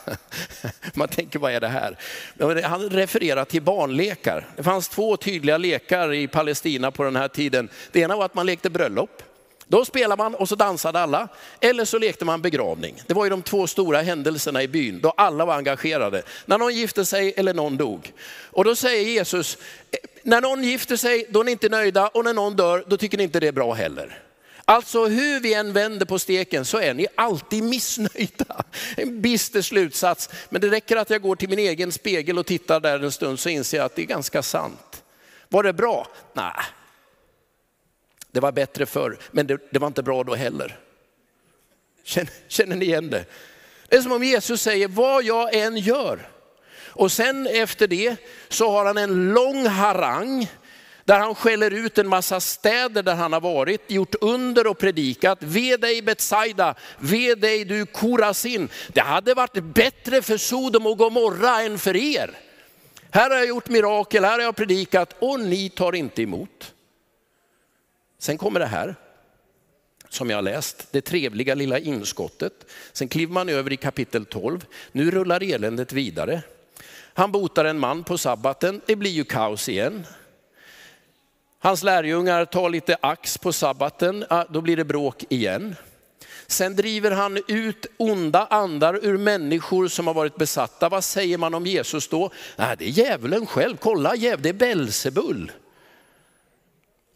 Man 0.95 1.09
tänker 1.09 1.39
vad 1.39 1.53
är 1.53 1.61
det 1.61 1.69
här? 1.69 1.99
Han 2.63 2.91
refererar 2.91 3.45
till 3.45 3.63
barnlekar. 3.63 4.49
Det 4.57 4.63
fanns 4.63 4.89
två 4.89 5.17
tydliga 5.17 5.59
lekar 5.59 6.13
i 6.13 6.29
Palestina 6.29 6.91
på 6.91 7.05
den 7.05 7.17
här 7.17 7.29
tiden. 7.29 7.69
Det 7.93 8.01
ena 8.01 8.17
var 8.17 8.25
att 8.25 8.35
man 8.35 8.47
lekte 8.47 8.71
bröllop. 8.71 9.23
Då 9.73 9.85
spelade 9.85 10.23
man 10.23 10.35
och 10.35 10.49
så 10.49 10.55
dansade 10.55 11.01
alla. 11.01 11.29
Eller 11.61 11.85
så 11.85 11.99
lekte 11.99 12.25
man 12.25 12.43
begravning. 12.43 13.03
Det 13.07 13.15
var 13.15 13.25
ju 13.25 13.31
de 13.31 13.43
två 13.43 13.67
stora 13.67 14.03
händelserna 14.03 14.63
i 14.63 14.69
byn 14.69 15.01
då 15.01 15.11
alla 15.11 15.45
var 15.45 15.55
engagerade. 15.55 16.23
När 16.47 16.59
någon 16.59 16.75
gifte 16.75 17.05
sig 17.05 17.35
eller 17.37 17.55
någon 17.55 17.77
dog. 17.77 18.13
Och 18.51 18.65
då 18.65 18.77
säger 18.77 19.03
Jesus, 19.05 19.59
eh, 19.91 19.99
när 20.23 20.41
någon 20.41 20.65
gifter 20.65 20.97
sig 20.97 21.27
då 21.29 21.41
är 21.41 21.45
ni 21.45 21.53
inte 21.53 21.69
nöjda 21.69 22.09
och 22.09 22.25
när 22.25 22.33
någon 22.33 22.57
dör 22.57 22.85
då 22.87 22.97
tycker 22.97 23.19
ni 23.19 23.25
inte 23.25 23.41
det 23.41 23.49
är 23.49 23.53
bra 23.53 23.73
heller. 23.73 24.23
Alltså 24.65 25.07
hur 25.07 25.41
vi 25.41 25.55
än 25.55 25.73
vänder 25.73 26.07
på 26.07 26.19
steken 26.19 26.65
så 26.65 26.79
är 26.79 26.95
ni 26.95 27.07
alltid 27.15 27.63
missnöjda. 27.63 28.65
En 28.97 29.21
bister 29.21 29.63
slutsats, 29.63 30.29
men 30.49 30.61
det 30.61 30.69
räcker 30.69 30.97
att 30.97 31.11
jag 31.11 31.23
går 31.23 31.37
till 31.37 31.49
min 31.49 31.59
egen 31.59 31.93
spegel 31.93 32.39
och 32.39 32.47
tittar 32.47 32.81
där 32.81 33.05
en 33.05 33.13
stund 33.13 33.39
så 33.39 33.49
inser 33.49 33.79
jag 33.79 33.85
att 33.85 33.97
det 33.97 34.03
är 34.03 34.07
ganska 34.07 34.43
sant. 34.43 35.03
Var 35.49 35.63
det 35.63 35.73
bra? 35.73 36.09
Nej, 36.35 36.53
det 38.33 38.41
var 38.41 38.53
bättre 38.53 38.87
förr, 38.87 39.19
men 39.31 39.47
det, 39.47 39.59
det 39.71 39.79
var 39.79 39.87
inte 39.87 40.03
bra 40.03 40.25
då 40.25 40.35
heller. 40.35 40.79
Känner, 42.05 42.33
känner 42.49 42.77
ni 42.77 42.85
igen 42.85 43.11
det? 43.11 43.25
Det 43.89 43.97
är 43.97 44.03
som 44.03 44.13
om 44.13 44.23
Jesus 44.23 44.63
säger, 44.63 44.89
vad 44.89 45.25
jag 45.25 45.55
än 45.55 45.77
gör. 45.77 46.29
Och 46.95 47.13
sen 47.13 47.47
efter 47.47 47.87
det 47.87 48.17
så 48.49 48.71
har 48.71 48.85
han 48.85 48.99
en 48.99 49.33
lång 49.33 49.67
harang 49.67 50.49
där 51.05 51.19
han 51.19 51.35
skäller 51.35 51.71
ut 51.71 51.99
en 51.99 52.09
massa 52.09 52.41
städer 52.41 53.03
där 53.03 53.15
han 53.15 53.33
har 53.33 53.41
varit, 53.41 53.91
gjort 53.91 54.15
under 54.21 54.67
och 54.67 54.79
predikat. 54.79 55.39
Ve 55.41 55.77
dig 55.77 56.03
Betsaida, 56.03 56.75
ve 56.99 57.35
dig 57.35 57.65
du 57.65 57.87
Korasin. 57.87 58.69
Det 58.89 59.01
hade 59.01 59.35
varit 59.35 59.65
bättre 59.65 60.23
för 60.23 60.37
Sodom 60.37 60.87
och 60.87 60.99
Gomorra 60.99 61.63
än 61.63 61.79
för 61.79 61.97
er. 61.97 62.31
Här 63.11 63.31
har 63.31 63.37
jag 63.37 63.49
gjort 63.49 63.69
mirakel, 63.69 64.25
här 64.25 64.33
har 64.33 64.41
jag 64.41 64.57
predikat 64.57 65.17
och 65.19 65.41
ni 65.41 65.71
tar 65.71 65.95
inte 65.95 66.23
emot. 66.23 66.72
Sen 68.23 68.39
kommer 68.39 68.61
det 68.61 68.67
här 68.67 68.95
som 70.09 70.31
jag 70.31 70.37
har 70.37 70.43
läst, 70.43 70.87
det 70.91 71.01
trevliga 71.01 71.55
lilla 71.55 71.79
inskottet. 71.79 72.53
Sen 72.93 73.09
kliver 73.09 73.33
man 73.33 73.49
över 73.49 73.73
i 73.73 73.77
kapitel 73.77 74.25
12. 74.25 74.67
Nu 74.93 75.11
rullar 75.11 75.43
eländet 75.43 75.93
vidare. 75.93 76.43
Han 77.15 77.33
botar 77.33 77.65
en 77.65 77.79
man 77.79 78.05
på 78.05 78.19
sabbaten, 78.19 78.81
det 78.87 78.97
blir 78.97 79.11
ju 79.11 79.25
kaos 79.25 79.69
igen. 79.69 80.07
Hans 81.59 81.83
lärjungar 81.83 82.45
tar 82.45 82.71
lite 82.71 82.97
ax 83.01 83.39
på 83.39 83.53
sabbaten, 83.53 84.25
då 84.51 84.61
blir 84.61 84.77
det 84.77 84.85
bråk 84.85 85.25
igen. 85.29 85.77
Sen 86.47 86.77
driver 86.77 87.11
han 87.11 87.39
ut 87.49 87.87
onda 87.97 88.47
andar 88.47 89.05
ur 89.05 89.19
människor 89.19 89.89
som 89.89 90.07
har 90.07 90.15
varit 90.15 90.37
besatta. 90.37 90.89
Vad 90.89 91.05
säger 91.05 91.39
man 91.39 91.55
om 91.55 91.67
Jesus 91.67 92.09
då? 92.09 92.31
Nej, 92.57 92.77
det 92.79 92.85
är 92.85 92.89
djävulen 92.89 93.47
själv, 93.47 93.77
kolla 93.77 94.17
det 94.17 94.49
är 94.49 94.53
Belzebul. 94.53 95.53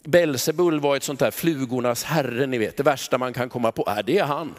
Belzebul 0.07 0.81
var 0.81 0.97
ett 0.97 1.03
sånt 1.03 1.21
där 1.21 1.31
flugornas 1.31 2.05
herre, 2.05 2.47
ni 2.47 2.59
vet, 2.59 2.77
det 2.77 2.83
värsta 2.83 3.19
man 3.19 3.33
kan 3.33 3.49
komma 3.49 3.73
på. 3.73 3.85
Äh, 3.89 3.99
det 4.07 4.19
är 4.19 4.25
han. 4.25 4.55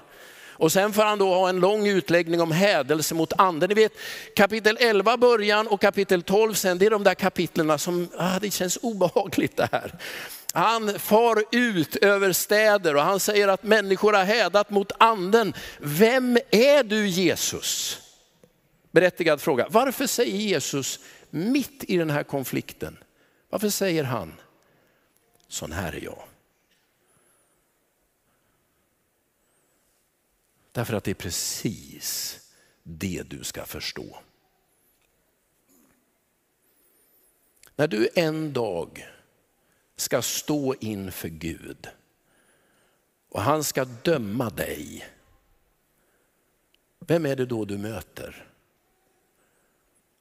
Och 0.60 0.72
sen 0.72 0.94
får 0.94 1.04
han 1.04 1.20
då 1.20 1.34
ha 1.34 1.50
en 1.50 1.60
lång 1.60 1.88
utläggning 1.88 2.42
om 2.42 2.52
hädelse 2.52 3.16
mot 3.16 3.34
anden. 3.38 3.70
Ni 3.70 3.76
vet 3.76 3.92
kapitel 4.36 4.78
11 4.80 5.18
början 5.18 5.68
och 5.68 5.82
kapitel 5.82 6.24
12 6.24 6.54
sen, 6.54 6.78
det 6.78 6.86
är 6.86 6.90
de 6.90 7.04
där 7.04 7.14
kapitlerna 7.14 7.78
som, 7.78 8.10
ah, 8.18 8.40
det 8.40 8.52
känns 8.52 8.78
obehagligt 8.82 9.58
det 9.58 9.70
här. 9.72 9.94
Han 10.54 11.00
far 11.00 11.44
ut 11.52 11.96
över 11.96 12.32
städer 12.32 12.96
och 12.96 13.02
han 13.02 13.20
säger 13.20 13.48
att 13.48 13.64
människor 13.64 14.14
har 14.14 14.24
hädat 14.24 14.70
mot 14.70 14.92
anden. 14.98 15.54
Vem 15.80 16.38
är 16.52 16.84
du 16.84 17.08
Jesus? 17.08 18.00
Berättigad 18.92 19.42
fråga. 19.42 19.68
Varför 19.70 20.08
säger 20.08 20.38
Jesus 20.38 21.00
mitt 21.30 21.84
i 21.88 21.98
den 21.98 22.10
här 22.10 22.24
konflikten, 22.24 22.98
varför 23.50 23.70
säger 23.70 24.04
han, 24.04 24.34
sån 25.48 25.72
här 25.72 25.94
är 25.94 26.04
jag. 26.04 26.24
Därför 30.72 30.94
att 30.94 31.04
det 31.04 31.12
är 31.12 31.16
precis 31.16 32.40
det 32.84 33.24
du 33.30 33.44
ska 33.44 33.66
förstå. 33.66 34.20
När 37.76 37.88
du 37.88 38.10
en 38.16 38.54
dag 38.54 39.08
ska 39.96 40.22
stå 40.22 40.76
inför 40.76 41.30
Gud 41.30 41.90
och 43.30 43.42
han 43.42 43.64
ska 43.64 43.86
döma 43.86 44.50
dig. 44.50 45.10
Vem 47.00 47.26
är 47.26 47.36
det 47.36 47.46
då 47.46 47.66
du 47.66 47.78
möter? 47.78 48.48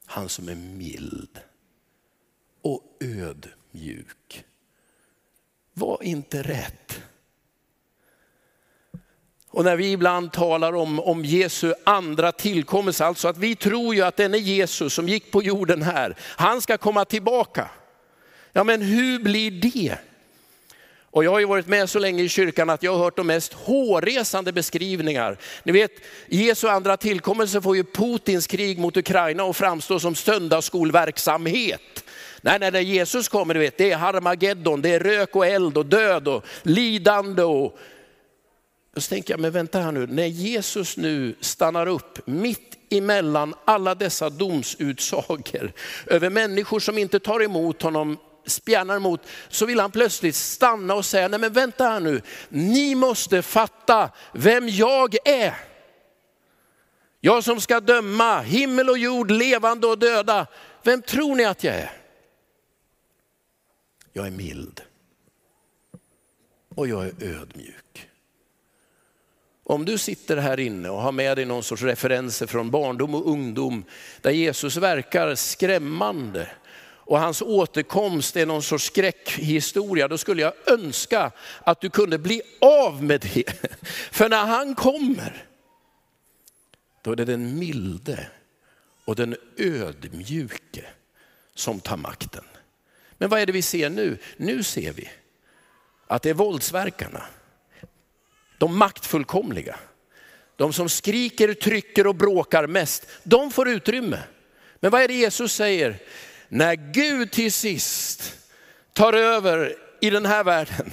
Han 0.05 0.29
som 0.29 0.49
är 0.49 0.55
mild 0.55 1.41
och 2.63 2.97
ödmjuk. 3.01 4.45
Var 5.79 6.03
inte 6.03 6.43
rädd. 6.43 7.03
Och 9.51 9.65
när 9.65 9.77
vi 9.77 9.93
ibland 9.93 10.33
talar 10.33 10.73
om, 10.73 11.01
om 11.01 11.25
Jesu 11.25 11.75
andra 11.85 12.33
tillkommelse, 12.33 13.05
alltså 13.05 13.29
att 13.29 13.39
vi 13.39 13.57
tror 13.57 13.95
ju 13.95 14.03
att 14.03 14.17
denne 14.17 14.39
Jesus 14.39 14.95
som 14.95 15.09
gick 15.09 15.33
på 15.33 15.43
jorden 15.43 15.83
här, 15.83 16.17
han 16.21 16.61
ska 16.61 16.79
komma 16.79 17.05
tillbaka. 17.05 17.69
Ja 18.53 18.65
men 18.65 18.83
hur 18.83 19.19
blir 19.19 19.51
det? 19.51 19.99
Och 21.17 21.25
jag 21.25 21.31
har 21.31 21.39
ju 21.39 21.47
varit 21.47 21.67
med 21.67 21.91
så 21.91 21.99
länge 21.99 22.23
i 22.23 22.29
kyrkan 22.29 22.71
att 22.71 22.83
jag 22.83 22.93
har 22.93 23.05
hört 23.05 23.17
de 23.17 23.27
mest 23.27 23.53
hårresande 23.53 24.53
beskrivningar. 24.53 25.39
Ni 25.65 25.73
vet, 25.73 25.93
Jesu 26.27 26.69
andra 26.69 26.97
tillkommelse 26.97 27.63
får 27.63 27.77
ju 27.77 27.85
Putins 27.85 28.47
krig 28.47 28.79
mot 28.79 28.97
Ukraina 28.97 29.45
att 29.45 29.57
framstå 29.57 30.01
som 30.01 30.15
söndagsskolverksamhet. 30.15 32.05
Nej, 32.43 32.59
när 32.59 32.81
Jesus 32.81 33.29
kommer, 33.29 33.55
du 33.55 33.61
vet, 33.61 33.79
det 33.79 33.91
är 33.91 33.97
Harmageddon, 33.97 34.83
det 34.83 34.89
är 34.89 35.01
rök 35.01 35.37
och 35.37 35.47
eld 35.47 35.77
och 35.77 35.87
död 35.87 36.29
och 36.29 36.45
lidande 36.63 37.43
och 37.43 37.79
så 38.97 39.09
tänker 39.09 39.33
jag, 39.33 39.41
men 39.41 39.53
vänta 39.53 39.81
här 39.81 39.93
nu, 39.93 40.07
när 40.07 40.27
Jesus 40.27 40.97
nu 40.97 41.35
stannar 41.41 41.87
upp 41.87 42.27
mitt 42.27 42.77
emellan 42.91 43.55
alla 43.65 43.95
dessa 43.95 44.31
domsutsagor 44.31 45.73
över 46.07 46.31
människor 46.31 46.81
som 46.81 46.99
inte 46.99 47.21
tar 47.21 47.43
emot 47.43 47.83
honom, 47.83 48.19
spjärnar 48.47 48.97
emot, 48.97 49.21
så 49.49 49.67
vill 49.67 49.81
han 49.81 49.91
plötsligt 49.91 50.35
stanna 50.35 50.95
och 50.95 51.05
säga, 51.05 51.29
nej 51.29 51.41
men 51.41 51.53
vänta 51.53 51.85
här 51.85 52.01
nu, 52.01 52.23
ni 52.49 52.95
måste 52.95 53.43
fatta 53.43 54.11
vem 54.33 54.69
jag 54.69 55.17
är. 55.25 55.55
Jag 57.21 57.45
som 57.45 57.61
ska 57.61 57.81
döma 57.81 58.41
himmel 58.41 58.91
och 58.91 58.99
jord, 58.99 59.31
levande 59.31 59.87
och 59.87 59.99
döda. 59.99 60.47
Vem 60.83 61.03
tror 61.03 61.35
ni 61.35 61.45
att 61.45 61.65
jag 61.65 61.75
är? 61.75 62.06
Jag 64.17 64.27
är 64.27 64.31
mild 64.31 64.81
och 66.75 66.89
jag 66.89 67.07
är 67.07 67.13
ödmjuk. 67.21 68.09
Om 69.65 69.85
du 69.85 69.99
sitter 69.99 70.37
här 70.37 70.61
inne 70.61 70.89
och 70.89 71.03
har 71.03 71.13
med 71.13 71.37
dig 71.37 71.45
någon 71.45 71.63
sorts 71.63 71.83
referenser 71.83 72.47
från 72.47 72.71
barndom 72.71 73.15
och 73.15 73.31
ungdom 73.31 73.85
där 74.21 74.31
Jesus 74.31 74.77
verkar 74.77 75.35
skrämmande 75.35 76.51
och 76.79 77.21
hans 77.21 77.43
återkomst 77.43 78.37
är 78.37 78.47
någon 78.47 78.63
sorts 78.63 78.85
skräckhistoria, 78.85 80.09
då 80.09 80.19
skulle 80.19 80.43
jag 80.43 80.53
önska 80.67 81.33
att 81.61 81.81
du 81.81 81.91
kunde 81.91 82.19
bli 82.19 82.43
av 82.61 83.03
med 83.03 83.21
det. 83.21 83.45
För 84.11 84.29
när 84.29 84.47
han 84.47 84.75
kommer, 84.75 85.47
då 87.03 87.13
är 87.13 87.17
det 87.17 87.25
den 87.25 87.59
milde 87.59 88.29
och 89.05 89.17
den 89.17 89.37
ödmjuke 89.57 90.85
som 91.55 91.81
tar 91.81 91.97
makten. 91.97 92.45
Men 93.19 93.29
vad 93.29 93.41
är 93.41 93.47
det 93.47 93.53
vi 93.53 93.63
ser 93.63 93.91
nu? 93.91 94.19
Nu 94.37 94.63
ser 94.63 94.93
vi 94.93 95.11
att 96.07 96.23
det 96.23 96.31
är 96.31 96.35
våldsverkarna, 96.35 97.23
de 98.59 98.79
maktfullkomliga, 98.79 99.77
de 100.57 100.73
som 100.73 100.89
skriker, 100.89 101.55
trycker 101.55 102.07
och 102.07 102.15
bråkar 102.15 102.67
mest, 102.67 103.07
de 103.23 103.51
får 103.51 103.69
utrymme. 103.69 104.19
Men 104.81 104.91
vad 104.91 105.03
är 105.03 105.09
det 105.09 105.15
Jesus 105.15 105.53
säger? 105.53 105.99
När 106.49 106.75
Gud 106.75 107.31
till 107.31 107.53
sist 107.53 108.35
tar 108.93 109.13
över 109.13 109.77
i 110.01 110.11
den 110.11 110.27
här 110.27 110.45
världen, 110.45 110.91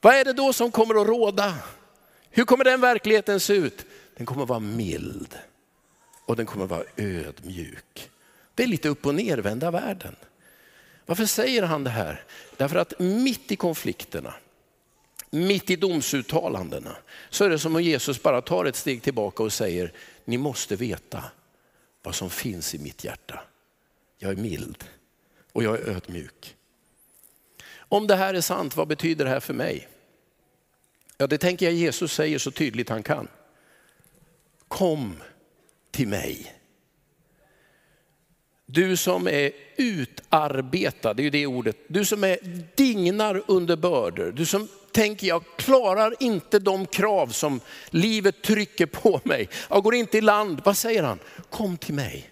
vad 0.00 0.14
är 0.14 0.24
det 0.24 0.32
då 0.32 0.52
som 0.52 0.70
kommer 0.70 1.00
att 1.00 1.06
råda? 1.06 1.54
Hur 2.30 2.44
kommer 2.44 2.64
den 2.64 2.80
verkligheten 2.80 3.40
se 3.40 3.54
ut? 3.54 3.86
Den 4.16 4.26
kommer 4.26 4.42
att 4.42 4.48
vara 4.48 4.60
mild 4.60 5.38
och 6.24 6.36
den 6.36 6.46
kommer 6.46 6.64
att 6.64 6.70
vara 6.70 6.84
ödmjuk. 6.96 8.10
Det 8.54 8.62
är 8.62 8.66
lite 8.66 8.88
upp 8.88 9.06
och 9.06 9.14
nervända 9.14 9.70
världen. 9.70 10.16
Varför 11.08 11.26
säger 11.26 11.62
han 11.62 11.84
det 11.84 11.90
här? 11.90 12.24
Därför 12.56 12.76
att 12.76 12.98
mitt 12.98 13.52
i 13.52 13.56
konflikterna, 13.56 14.34
mitt 15.30 15.70
i 15.70 15.76
domsuttalandena, 15.76 16.96
så 17.30 17.44
är 17.44 17.50
det 17.50 17.58
som 17.58 17.76
om 17.76 17.82
Jesus 17.82 18.22
bara 18.22 18.42
tar 18.42 18.64
ett 18.64 18.76
steg 18.76 19.02
tillbaka 19.02 19.42
och 19.42 19.52
säger, 19.52 19.92
ni 20.24 20.38
måste 20.38 20.76
veta 20.76 21.24
vad 22.02 22.14
som 22.14 22.30
finns 22.30 22.74
i 22.74 22.78
mitt 22.78 23.04
hjärta. 23.04 23.40
Jag 24.18 24.32
är 24.32 24.36
mild 24.36 24.84
och 25.52 25.62
jag 25.64 25.74
är 25.74 25.88
ödmjuk. 25.88 26.56
Om 27.78 28.06
det 28.06 28.16
här 28.16 28.34
är 28.34 28.40
sant, 28.40 28.76
vad 28.76 28.88
betyder 28.88 29.24
det 29.24 29.30
här 29.30 29.40
för 29.40 29.54
mig? 29.54 29.88
Ja, 31.16 31.26
det 31.26 31.38
tänker 31.38 31.66
jag 31.66 31.74
Jesus 31.74 32.12
säger 32.12 32.38
så 32.38 32.50
tydligt 32.50 32.88
han 32.88 33.02
kan. 33.02 33.28
Kom 34.68 35.22
till 35.90 36.08
mig. 36.08 36.57
Du 38.70 38.96
som 38.96 39.28
är 39.28 39.52
utarbetad, 39.76 41.14
det 41.14 41.22
är 41.22 41.24
ju 41.24 41.30
det 41.30 41.46
ordet. 41.46 41.76
Du 41.86 42.04
som 42.04 42.24
är 42.24 42.38
dignar 42.74 43.42
under 43.46 43.76
bördor. 43.76 44.32
Du 44.32 44.46
som 44.46 44.68
tänker, 44.92 45.26
jag 45.26 45.42
klarar 45.56 46.14
inte 46.20 46.58
de 46.58 46.86
krav 46.86 47.26
som 47.26 47.60
livet 47.90 48.42
trycker 48.42 48.86
på 48.86 49.20
mig. 49.24 49.48
Jag 49.70 49.82
går 49.82 49.94
inte 49.94 50.18
i 50.18 50.20
land. 50.20 50.60
Vad 50.64 50.76
säger 50.76 51.02
han? 51.02 51.18
Kom 51.50 51.76
till 51.76 51.94
mig. 51.94 52.30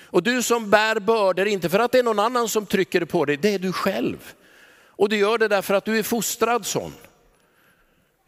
Och 0.00 0.22
du 0.22 0.42
som 0.42 0.70
bär 0.70 1.00
bördor, 1.00 1.46
inte 1.46 1.68
för 1.68 1.78
att 1.78 1.92
det 1.92 1.98
är 1.98 2.02
någon 2.02 2.18
annan 2.18 2.48
som 2.48 2.66
trycker 2.66 3.04
på 3.04 3.24
dig, 3.24 3.36
det 3.36 3.54
är 3.54 3.58
du 3.58 3.72
själv. 3.72 4.32
Och 4.86 5.08
du 5.08 5.16
gör 5.16 5.38
det 5.38 5.48
därför 5.48 5.74
att 5.74 5.84
du 5.84 5.98
är 5.98 6.02
fostrad 6.02 6.66
sån. 6.66 6.92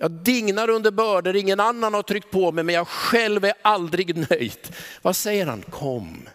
Jag 0.01 0.11
dignar 0.11 0.71
under 0.71 0.91
bördor, 0.91 1.37
ingen 1.37 1.61
annan 1.61 1.95
har 1.95 2.03
tryckt 2.03 2.31
på 2.31 2.53
mig, 2.53 2.65
men 2.65 2.75
jag 2.75 2.89
själv 2.89 3.45
är 3.45 3.53
aldrig 3.63 4.31
nöjd. 4.31 4.75
Vad 5.03 5.17
säger 5.17 5.47
han? 5.47 5.63
Kom 5.63 6.29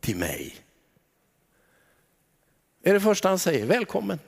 till 0.00 0.16
mig. 0.16 0.56
Det 2.82 2.90
är 2.90 2.94
det 2.94 3.00
första 3.00 3.28
han 3.28 3.38
säger, 3.38 3.66
välkommen. 3.66 4.18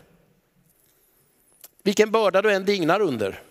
Vilken 1.82 2.10
börda 2.10 2.42
du 2.42 2.52
än 2.52 2.64
dignar 2.64 3.00
under. 3.00 3.42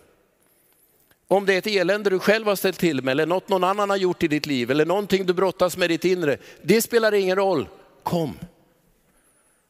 Om 1.28 1.46
det 1.46 1.54
är 1.54 1.58
ett 1.58 1.68
elände 1.68 2.10
du 2.10 2.20
själv 2.20 2.48
har 2.48 2.56
ställt 2.56 2.80
till 2.80 3.04
med 3.04 3.12
eller 3.12 3.26
något 3.26 3.50
någon 3.50 3.64
annan 3.64 3.90
har 3.90 3.98
gjort 3.98 4.24
i 4.24 4.28
ditt 4.28 4.46
liv 4.46 4.72
eller 4.72 4.86
någonting 4.86 5.26
du 5.26 5.34
brottas 5.34 5.78
med 5.78 5.92
i 5.92 5.98
ditt 5.98 6.06
inre. 6.06 6.38
Det 6.62 6.82
spelar 6.82 7.14
ingen 7.14 7.36
roll, 7.36 7.70
kom. 8.04 8.40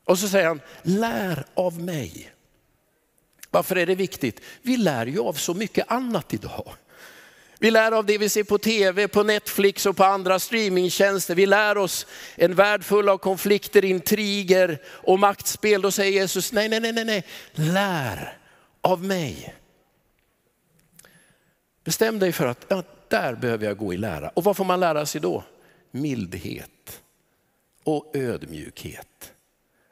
Och 0.03 0.19
så 0.19 0.27
säger 0.27 0.47
han, 0.47 0.62
lär 0.82 1.45
av 1.53 1.80
mig. 1.82 2.32
Varför 3.58 3.76
är 3.76 3.86
det 3.86 3.96
viktigt? 3.96 4.41
Vi 4.62 4.78
lär 4.78 5.06
ju 5.06 5.20
av 5.20 5.34
så 5.34 5.54
mycket 5.54 5.91
annat 5.91 6.34
idag. 6.34 6.74
Vi 7.60 7.72
lär 7.72 7.91
av 7.91 8.06
det 8.06 8.17
vi 8.17 8.30
ser 8.30 8.43
på 8.43 8.58
tv, 8.58 9.08
på 9.08 9.24
Netflix 9.24 9.86
och 9.86 9.98
på 9.98 10.04
andra 10.04 10.39
streamingtjänster. 10.39 11.36
Vi 11.36 11.46
lär 11.46 11.78
oss 11.78 12.08
en 12.36 12.56
värld 12.56 12.84
full 12.84 13.10
av 13.10 13.17
konflikter, 13.17 13.86
intriger 13.86 14.82
och 14.86 15.20
maktspel. 15.20 15.82
Då 15.82 15.91
säger 15.91 16.12
Jesus, 16.12 16.52
nej, 16.52 16.70
nej, 16.70 16.80
nej, 16.80 17.06
nej, 17.06 17.26
lär 17.52 18.38
av 18.82 19.04
mig. 19.04 19.56
Bestäm 21.84 22.20
dig 22.20 22.32
för 22.32 22.46
att 22.46 22.65
ja, 22.67 22.84
där 23.08 23.36
behöver 23.36 23.65
jag 23.65 23.78
gå 23.78 23.93
i 23.93 23.98
lära. 23.98 24.30
Och 24.30 24.43
vad 24.43 24.58
får 24.58 24.65
man 24.65 24.80
lära 24.80 25.06
sig 25.06 25.22
då? 25.22 25.43
Mildhet 25.91 27.02
och 27.84 28.12
ödmjukhet. 28.13 29.34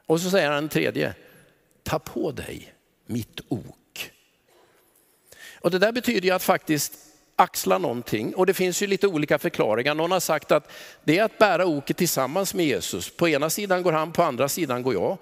Och 0.06 0.20
så 0.20 0.30
säger 0.30 0.50
han 0.50 0.58
en 0.58 0.68
tredje, 0.68 1.14
ta 1.82 1.98
på 1.98 2.32
dig 2.32 2.75
mitt 3.06 3.40
ok. 3.48 4.10
Och 5.60 5.70
det 5.70 5.78
där 5.78 5.92
betyder 5.92 6.28
ju 6.28 6.30
att 6.30 6.42
faktiskt 6.42 6.92
axla 7.36 7.78
någonting. 7.78 8.34
Och 8.34 8.46
det 8.46 8.54
finns 8.54 8.82
ju 8.82 8.86
lite 8.86 9.06
olika 9.06 9.38
förklaringar. 9.38 9.94
Någon 9.94 10.12
har 10.12 10.20
sagt 10.20 10.52
att 10.52 10.72
det 11.04 11.18
är 11.18 11.24
att 11.24 11.38
bära 11.38 11.66
oket 11.66 11.96
tillsammans 11.96 12.54
med 12.54 12.66
Jesus. 12.66 13.10
På 13.10 13.28
ena 13.28 13.50
sidan 13.50 13.82
går 13.82 13.92
han, 13.92 14.12
på 14.12 14.22
andra 14.22 14.48
sidan 14.48 14.82
går 14.82 14.94
jag. 14.94 15.18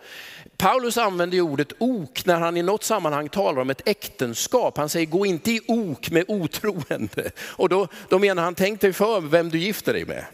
Paulus 0.57 0.99
använder 0.99 1.37
ju 1.37 1.43
ordet 1.43 1.73
ok 1.79 2.27
när 2.27 2.41
han 2.41 2.57
i 2.57 2.63
något 2.63 2.85
sammanhang 2.85 3.29
talar 3.29 3.63
om 3.63 3.71
ett 3.71 3.89
äktenskap. 3.89 4.77
Han 4.77 4.89
säger 4.89 5.07
gå 5.07 5.27
inte 5.27 5.51
i 5.51 5.61
ok 5.69 6.11
med 6.11 6.25
otroende. 6.29 7.31
Och 7.39 7.69
då, 7.69 7.89
då 8.09 8.19
menar 8.19 8.43
han, 8.43 8.55
tänk 8.55 8.81
dig 8.81 8.93
för 8.93 9.21
vem 9.21 9.51
du 9.51 9.59
gifter 9.59 9.93
dig 9.93 10.05
med. 10.05 10.25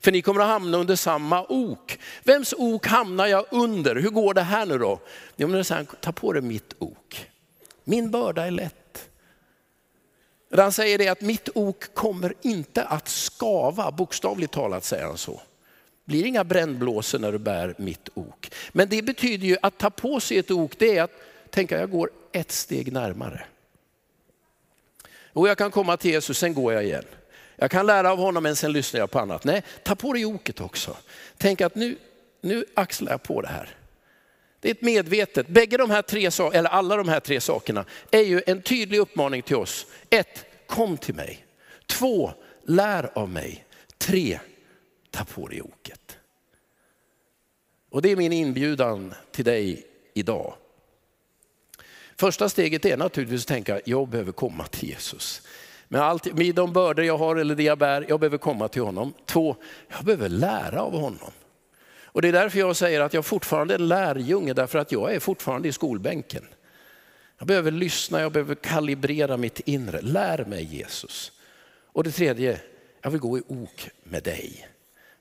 För 0.00 0.12
ni 0.12 0.22
kommer 0.22 0.40
att 0.40 0.46
hamna 0.46 0.78
under 0.78 0.96
samma 0.96 1.46
ok. 1.48 1.98
Vems 2.24 2.54
ok 2.58 2.86
hamnar 2.86 3.26
jag 3.26 3.46
under? 3.50 3.96
Hur 3.96 4.10
går 4.10 4.34
det 4.34 4.42
här 4.42 4.66
nu 4.66 4.78
då? 4.78 5.00
Jo, 5.36 5.48
men 5.48 5.64
så 5.64 5.74
här, 5.74 5.86
ta 6.00 6.12
på 6.12 6.32
dig 6.32 6.42
mitt 6.42 6.74
ok. 6.78 7.26
Min 7.84 8.10
börda 8.10 8.46
är 8.46 8.50
lätt. 8.50 9.10
Han 10.56 10.72
säger 10.72 10.98
det 10.98 11.08
att 11.08 11.20
mitt 11.20 11.48
ok 11.54 11.94
kommer 11.94 12.34
inte 12.42 12.84
att 12.84 13.08
skava, 13.08 13.90
bokstavligt 13.90 14.52
talat 14.52 14.84
säger 14.84 15.04
han 15.04 15.18
så. 15.18 15.32
Det 15.32 16.12
blir 16.12 16.26
inga 16.26 16.44
brännblåsor 16.44 17.18
när 17.18 17.32
du 17.32 17.38
bär 17.38 17.74
mitt 17.78 18.08
ok. 18.14 18.50
Men 18.72 18.88
det 18.88 19.02
betyder 19.02 19.46
ju 19.46 19.56
att 19.62 19.78
ta 19.78 19.90
på 19.90 20.20
sig 20.20 20.38
ett 20.38 20.50
ok, 20.50 20.72
det 20.78 20.98
är 20.98 21.02
att 21.02 21.12
tänka 21.50 21.78
jag 21.78 21.90
går 21.90 22.10
ett 22.32 22.52
steg 22.52 22.92
närmare. 22.92 23.44
Och 25.32 25.48
jag 25.48 25.58
kan 25.58 25.70
komma 25.70 25.96
till 25.96 26.10
Jesus, 26.10 26.38
sen 26.38 26.54
går 26.54 26.72
jag 26.72 26.84
igen. 26.84 27.04
Jag 27.62 27.70
kan 27.70 27.86
lära 27.86 28.12
av 28.12 28.18
honom 28.18 28.42
men 28.42 28.56
sen 28.56 28.72
lyssnar 28.72 29.00
jag 29.00 29.10
på 29.10 29.18
annat. 29.18 29.44
Nej, 29.44 29.62
ta 29.82 29.94
på 29.94 30.12
dig 30.12 30.24
oket 30.24 30.60
också. 30.60 30.96
Tänk 31.36 31.60
att 31.60 31.74
nu, 31.74 31.98
nu 32.40 32.64
axlar 32.74 33.12
jag 33.12 33.22
på 33.22 33.42
det 33.42 33.48
här. 33.48 33.76
Det 34.60 34.68
är 34.68 34.74
ett 34.74 34.82
medvetet, 34.82 35.48
bägge 35.48 35.76
de 35.76 35.90
här 35.90 36.02
tre, 36.02 36.30
eller 36.52 36.70
alla 36.70 36.96
de 36.96 37.08
här 37.08 37.20
tre 37.20 37.40
sakerna 37.40 37.84
är 38.10 38.20
ju 38.20 38.42
en 38.46 38.62
tydlig 38.62 38.98
uppmaning 38.98 39.42
till 39.42 39.56
oss. 39.56 39.86
Ett, 40.10 40.44
kom 40.66 40.96
till 40.96 41.14
mig. 41.14 41.46
Två, 41.86 42.32
lär 42.66 43.18
av 43.18 43.28
mig. 43.28 43.64
Tre, 43.98 44.40
ta 45.10 45.24
på 45.24 45.48
dig 45.48 45.62
oket. 45.62 46.18
Och 47.90 48.02
det 48.02 48.10
är 48.10 48.16
min 48.16 48.32
inbjudan 48.32 49.14
till 49.32 49.44
dig 49.44 49.86
idag. 50.14 50.54
Första 52.16 52.48
steget 52.48 52.84
är 52.84 52.96
naturligtvis 52.96 53.42
att 53.42 53.48
tänka, 53.48 53.80
jag 53.84 54.08
behöver 54.08 54.32
komma 54.32 54.66
till 54.66 54.88
Jesus. 54.88 55.42
Med, 55.92 56.00
allt, 56.00 56.34
med 56.36 56.54
de 56.54 56.72
bördor 56.72 57.04
jag 57.04 57.18
har 57.18 57.36
eller 57.36 57.54
det 57.54 57.62
jag 57.62 57.78
bär, 57.78 58.06
jag 58.08 58.20
behöver 58.20 58.38
komma 58.38 58.68
till 58.68 58.82
honom. 58.82 59.14
Två, 59.26 59.56
jag 59.88 60.04
behöver 60.04 60.28
lära 60.28 60.82
av 60.82 60.92
honom. 60.92 61.30
Och 62.04 62.22
det 62.22 62.28
är 62.28 62.32
därför 62.32 62.58
jag 62.58 62.76
säger 62.76 63.00
att 63.00 63.14
jag 63.14 63.24
fortfarande 63.24 63.74
är 63.74 63.78
en 63.78 63.88
lärjunge, 63.88 64.52
därför 64.52 64.78
att 64.78 64.92
jag 64.92 65.14
är 65.14 65.20
fortfarande 65.20 65.68
i 65.68 65.72
skolbänken. 65.72 66.46
Jag 67.38 67.46
behöver 67.46 67.70
lyssna, 67.70 68.20
jag 68.20 68.32
behöver 68.32 68.54
kalibrera 68.54 69.36
mitt 69.36 69.60
inre. 69.60 70.00
Lär 70.00 70.44
mig 70.44 70.64
Jesus. 70.64 71.32
Och 71.92 72.04
det 72.04 72.10
tredje, 72.10 72.60
jag 73.02 73.10
vill 73.10 73.20
gå 73.20 73.38
i 73.38 73.42
ok 73.48 73.88
med 74.02 74.22
dig. 74.22 74.68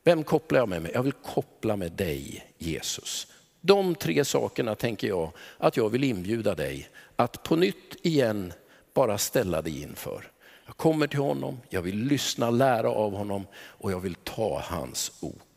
Vem 0.04 0.24
kopplar 0.24 0.60
jag 0.60 0.70
med 0.70 0.82
mig? 0.82 0.92
Jag 0.94 1.04
vill 1.04 1.14
koppla 1.14 1.76
med 1.76 1.92
dig 1.92 2.52
Jesus. 2.58 3.28
De 3.62 3.96
tre 3.96 4.26
sakerna 4.26 4.76
tänker 4.76 5.08
jag 5.08 5.32
att 5.58 5.78
jag 5.78 5.90
vill 5.90 6.04
inbjuda 6.04 6.56
dig 6.56 6.90
att 7.16 7.44
på 7.44 7.56
nytt 7.56 7.96
igen 8.02 8.54
bara 8.94 9.18
ställa 9.18 9.62
dig 9.62 9.82
inför. 9.82 10.32
Jag 10.70 10.78
kommer 10.78 11.08
till 11.08 11.20
honom, 11.20 11.58
jag 11.70 11.82
vill 11.82 11.98
lyssna, 11.98 12.50
lära 12.50 12.90
av 12.90 13.14
honom 13.14 13.48
och 13.56 13.92
jag 13.92 14.00
vill 14.00 14.16
ta 14.16 14.62
hans 14.66 15.12
ok. 15.22 15.49